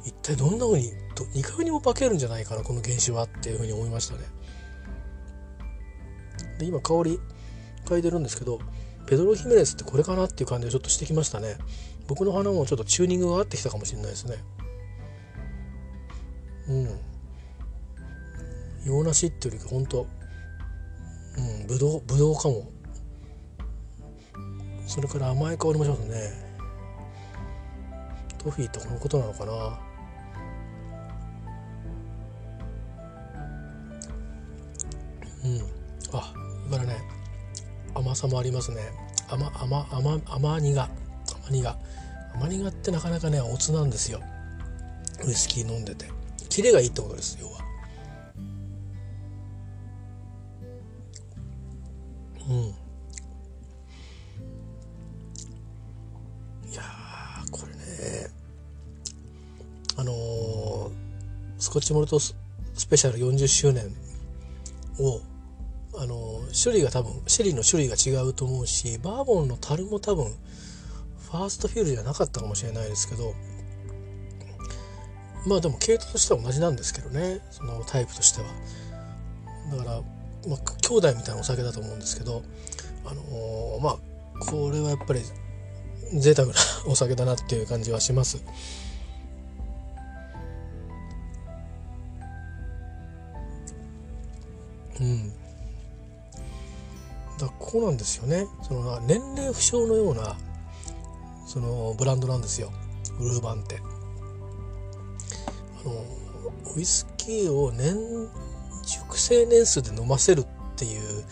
[0.03, 0.93] 一体どんな風に
[1.33, 4.21] いかにも化けるんじゃないかなこの原種はっていう風に思いましたね。
[6.59, 7.19] で今香り
[7.85, 8.59] 嗅いでるんですけど
[9.05, 11.57] ペドロ・ヒメネスってこれかなっていう感じがちょっとしてきましたね。
[12.07, 14.37] 僕の鼻もちょっとチューニングが合ってきたかもしれないですね。
[16.69, 16.89] うん。
[18.85, 20.07] 洋梨っていうよりか本当
[21.37, 22.69] うんぶどうぶどうかも。
[24.87, 26.45] それから甘い香りもしますね。
[28.37, 29.79] トフィーってこのことなのかな。
[35.43, 35.61] うん。
[36.13, 36.33] あ
[36.71, 36.97] だからね
[37.93, 38.77] 甘さもありますね。
[39.27, 40.89] 甘甘甘甘苦甘
[41.49, 41.77] 苦
[42.35, 44.21] 甘苦ってなかなかねおつなんですよ。
[45.25, 46.14] ウイスキー飲んでて。
[46.55, 47.59] キレがいいってことです要は。
[52.49, 52.55] うん。
[56.71, 56.81] いや
[57.51, 58.29] これね。
[59.97, 60.91] あのー、
[61.57, 62.33] スコッチモルトス
[62.89, 63.93] ペシャル40周年
[64.97, 65.19] を
[65.97, 73.33] あの、種類が多分シェリーの種類が違うと思うしバーボンの樽も多分ファーストフィールじゃなかったかもしれないですけど
[75.45, 78.47] まあでも系統としては同じなんですけどねそのタイプとしては
[79.77, 80.01] だから
[80.47, 82.43] まあ、兄弟みたいなお酒だと思うんですけど、
[83.05, 83.97] あのー、まあ
[84.39, 85.21] これはやっぱり
[86.13, 86.53] 贅沢な
[86.87, 88.43] お酒だなっていう感じはします。
[95.01, 95.29] うん。
[97.37, 98.47] だこうなんですよね。
[98.61, 100.37] その年齢不詳のような
[101.47, 102.71] そのブランドなんですよ。
[103.19, 103.79] ウルーバンって。
[105.85, 106.05] の
[106.75, 107.95] ウイスキーを年
[108.85, 111.23] 熟成年数で飲ませるっていう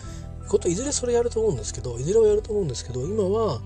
[0.48, 3.60] こといずれそれやると思うんですけどいずれはやると思うんですけど今は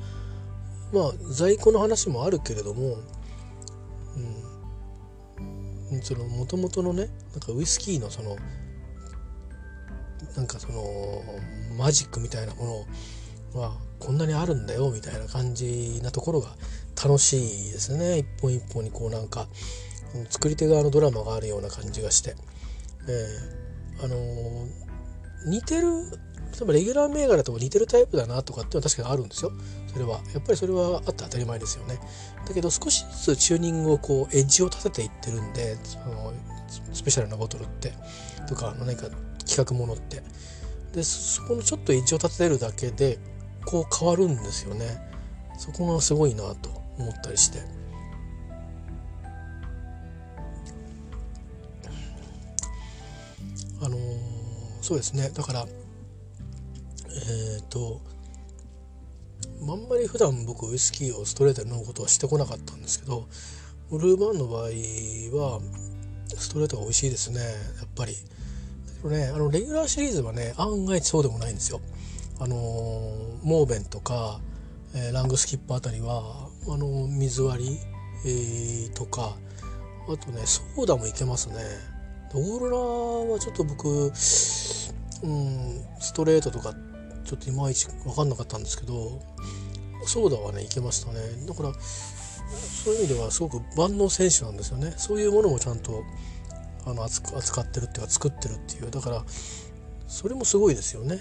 [0.92, 2.96] まあ在庫の話もあるけれども、
[5.90, 8.36] うん、その元々のねなんかウイスキーのその
[10.36, 10.82] なんかその
[11.76, 12.86] マジックみたいなも
[13.54, 16.50] のはこんなにあるんだよみたいな感じなところが
[17.02, 18.18] 楽しいですね。
[18.18, 19.48] 一本一本にこうなんか
[20.30, 22.34] 作り手側のドラマがあるような感じがして、
[23.08, 26.18] えー、あのー、似てる
[26.58, 29.52] 例えばレギュラー銘柄と似てるタイプだなとかっていうのは確かにあるんですよ。
[29.92, 30.20] それは。
[30.34, 32.00] やっぱりそれはあって当たり前ですよね。
[32.46, 36.32] だけど少しずつチューニングをこうエッジを立てていってるんでその
[36.92, 37.92] スペシャルなボトルって。
[38.48, 39.08] とか何か
[39.46, 40.22] 企画ものって。
[40.92, 43.18] でそこのちょっとエッジを立てるだけで
[43.66, 44.98] こう変わるんですよね。
[45.58, 47.60] そこがすごいなと思ったりして。
[54.88, 55.66] そうですねだから
[57.10, 58.00] えっ、と
[59.60, 63.28] あんまり普段僕ウイスキーをストレートで飲むことはしてこなかったんですけど
[63.90, 65.60] ウルーバンの場合は
[66.38, 67.46] ストレートが美味しいですねや
[67.84, 68.16] っぱり。
[69.04, 71.80] ね、あのレギュラーシリーズはね案外そうでもないんですよ。
[72.40, 72.56] あの
[73.42, 74.40] モーベンとか、
[74.94, 77.78] えー、ラングスキップあたりはあの水割り、
[78.24, 79.36] えー、とか
[80.08, 81.97] あとねソーダもいけますね。
[82.34, 84.92] オーロラはちょっと僕、うん、ス
[86.12, 86.74] トレートとか
[87.24, 89.20] ちょっといまいち分かんなかったんですけど
[90.06, 91.20] ソーダはねいけましたね。
[91.46, 94.94] だからそういう意味ではすごく万能選手なんですよね。
[94.96, 96.02] そういうものもちゃんと
[96.86, 98.90] あの扱ってるっていうか作ってるっていう。
[98.90, 99.24] だから
[100.06, 101.20] それもすごいですよね。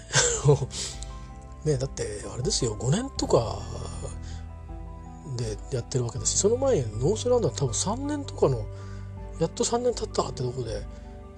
[1.64, 2.76] ねだってあれですよ。
[2.76, 3.60] 5年とか
[5.36, 8.64] でやってるわけだしその前にノースランドは多分3年とかの
[9.40, 10.82] やっと3年経ったってとこで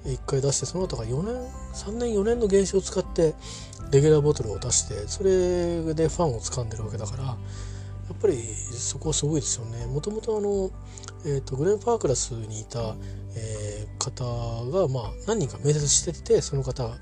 [0.05, 1.35] 1回出してその後が4年
[1.75, 3.35] 3年4年の原子を使って
[3.91, 7.37] レギュラーボトルを出してそれでファンを掴んでるわけだからや
[8.15, 8.37] っぱり
[8.73, 9.87] そこはすごいですよね。
[9.87, 10.71] もともとあの、
[11.25, 12.97] えーと、グレン・パークラスにいた、
[13.37, 14.25] えー、方
[14.71, 16.97] が、まあ、何人か面接しててその方が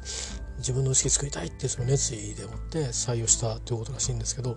[0.58, 4.56] 自分のウイスキー作りたいっていうその熱意でもって採用したということらしいんですけど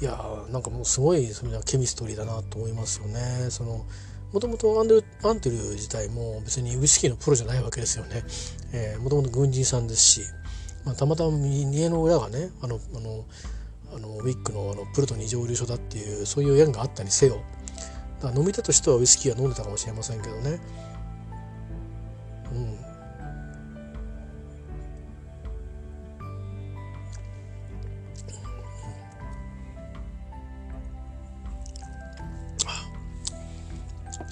[0.00, 3.50] いやーなんかもうすごいそれはケミストリーだなと思いますよね。
[3.50, 3.84] その
[4.32, 8.22] もともとアンデルアンテル自体も別にウイスキーのプロじゃないわけですよね。
[8.98, 10.20] もともと軍人さんですし、
[10.84, 13.24] まあ、たまたま家の親がねあのあの
[13.92, 17.42] あのウィッグのあのプルト二蒸留所だっていうそういう縁があったにせよ
[18.20, 20.60] だから飲み手としてはウイスキーは飲んでたかもしれませんけどね。
[22.52, 22.79] うん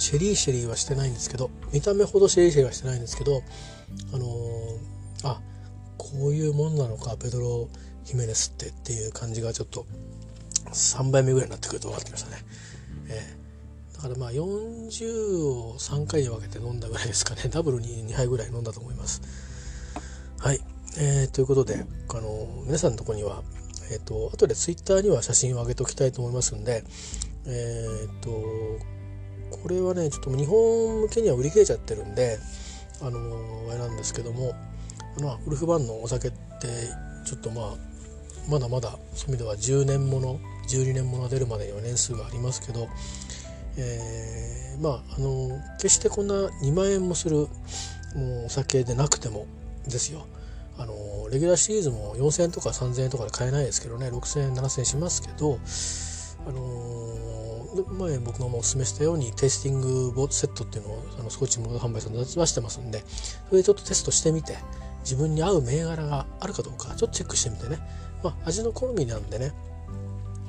[0.09, 3.42] シェリーシェリーはしてないんですけど見た目ほどシェリーシェリーはしてないんですけど
[4.14, 4.78] あのー、
[5.24, 5.38] あ
[5.98, 7.68] こういうもんなのかペドロ・
[8.04, 9.84] ヒメネスってっていう感じがちょっと
[10.72, 12.36] 3杯目ぐらいになってくると分かってきましたね、
[13.11, 17.42] えー、だからまあ40を3回に分けて飲んだぐらいですかね。
[17.50, 19.20] ダブルに2杯ぐらい飲んだと思います。
[20.38, 20.61] はい、
[20.96, 23.42] えー、ということであの皆さんのとこには
[23.90, 26.82] えっ、ー、と後でツイッターには写真を上げておきたいと思いますんで
[27.44, 28.30] えっ、と
[29.51, 32.38] これはねちょっと日本向けには売り切れちゃってるんで
[33.01, 33.18] あの
[33.70, 34.55] あれなんですけども
[35.16, 36.36] あのウルフバンのお酒って
[37.24, 37.74] ちょっとまあ
[38.49, 42.88] まだまだそういう意味では10年もの12年もの出るまでには年数がありますけど、
[43.76, 49.46] えー、まああの決してこんな2万円もするもうお酒でなくても
[49.86, 50.26] ですよ。
[50.78, 55.59] あのレギュラーシリーズも4,000円とか3,000円とかで買えないですけどね6,000円7,000円しますけど
[56.46, 57.07] あの
[57.85, 64.57] 前僕がもお勧めしたようにテイスティングボセットっていうのをあのスコッチモード販売さんで出してますんでそれでちょっとテストしてみて
[65.01, 67.79] 自分に合う銘柄があるかどうかちょっとチェックしてみてね、
[68.22, 69.53] まあ、味の好みなんでね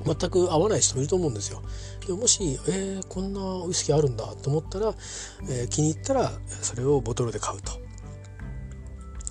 [0.04, 1.62] 全く合わない人もいると思うんですよ。
[2.06, 4.94] でもし、えー、こんなウイスキーあるんだと思ったら、
[5.48, 7.72] えー、気に入ったらそれをボトルで買うと。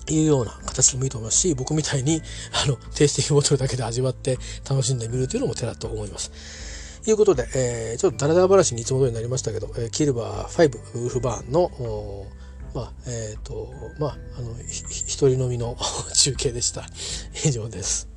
[0.08, 2.20] いうような形でもいいと思いますし僕みたいに
[2.64, 4.38] あのテイスティングボトルだけで味わって
[4.68, 6.32] 楽しんでみるというのも手だと思います。
[7.04, 11.70] ということで、えー、ちょっとダラダラ話にいつも通りになりましたけど、えー、キルバー5ウルフバーンの
[12.74, 15.76] まあ、えっ、ー、と、まあ、あの、一人飲みの
[16.14, 16.86] 中継でした。
[17.44, 18.08] 以上です。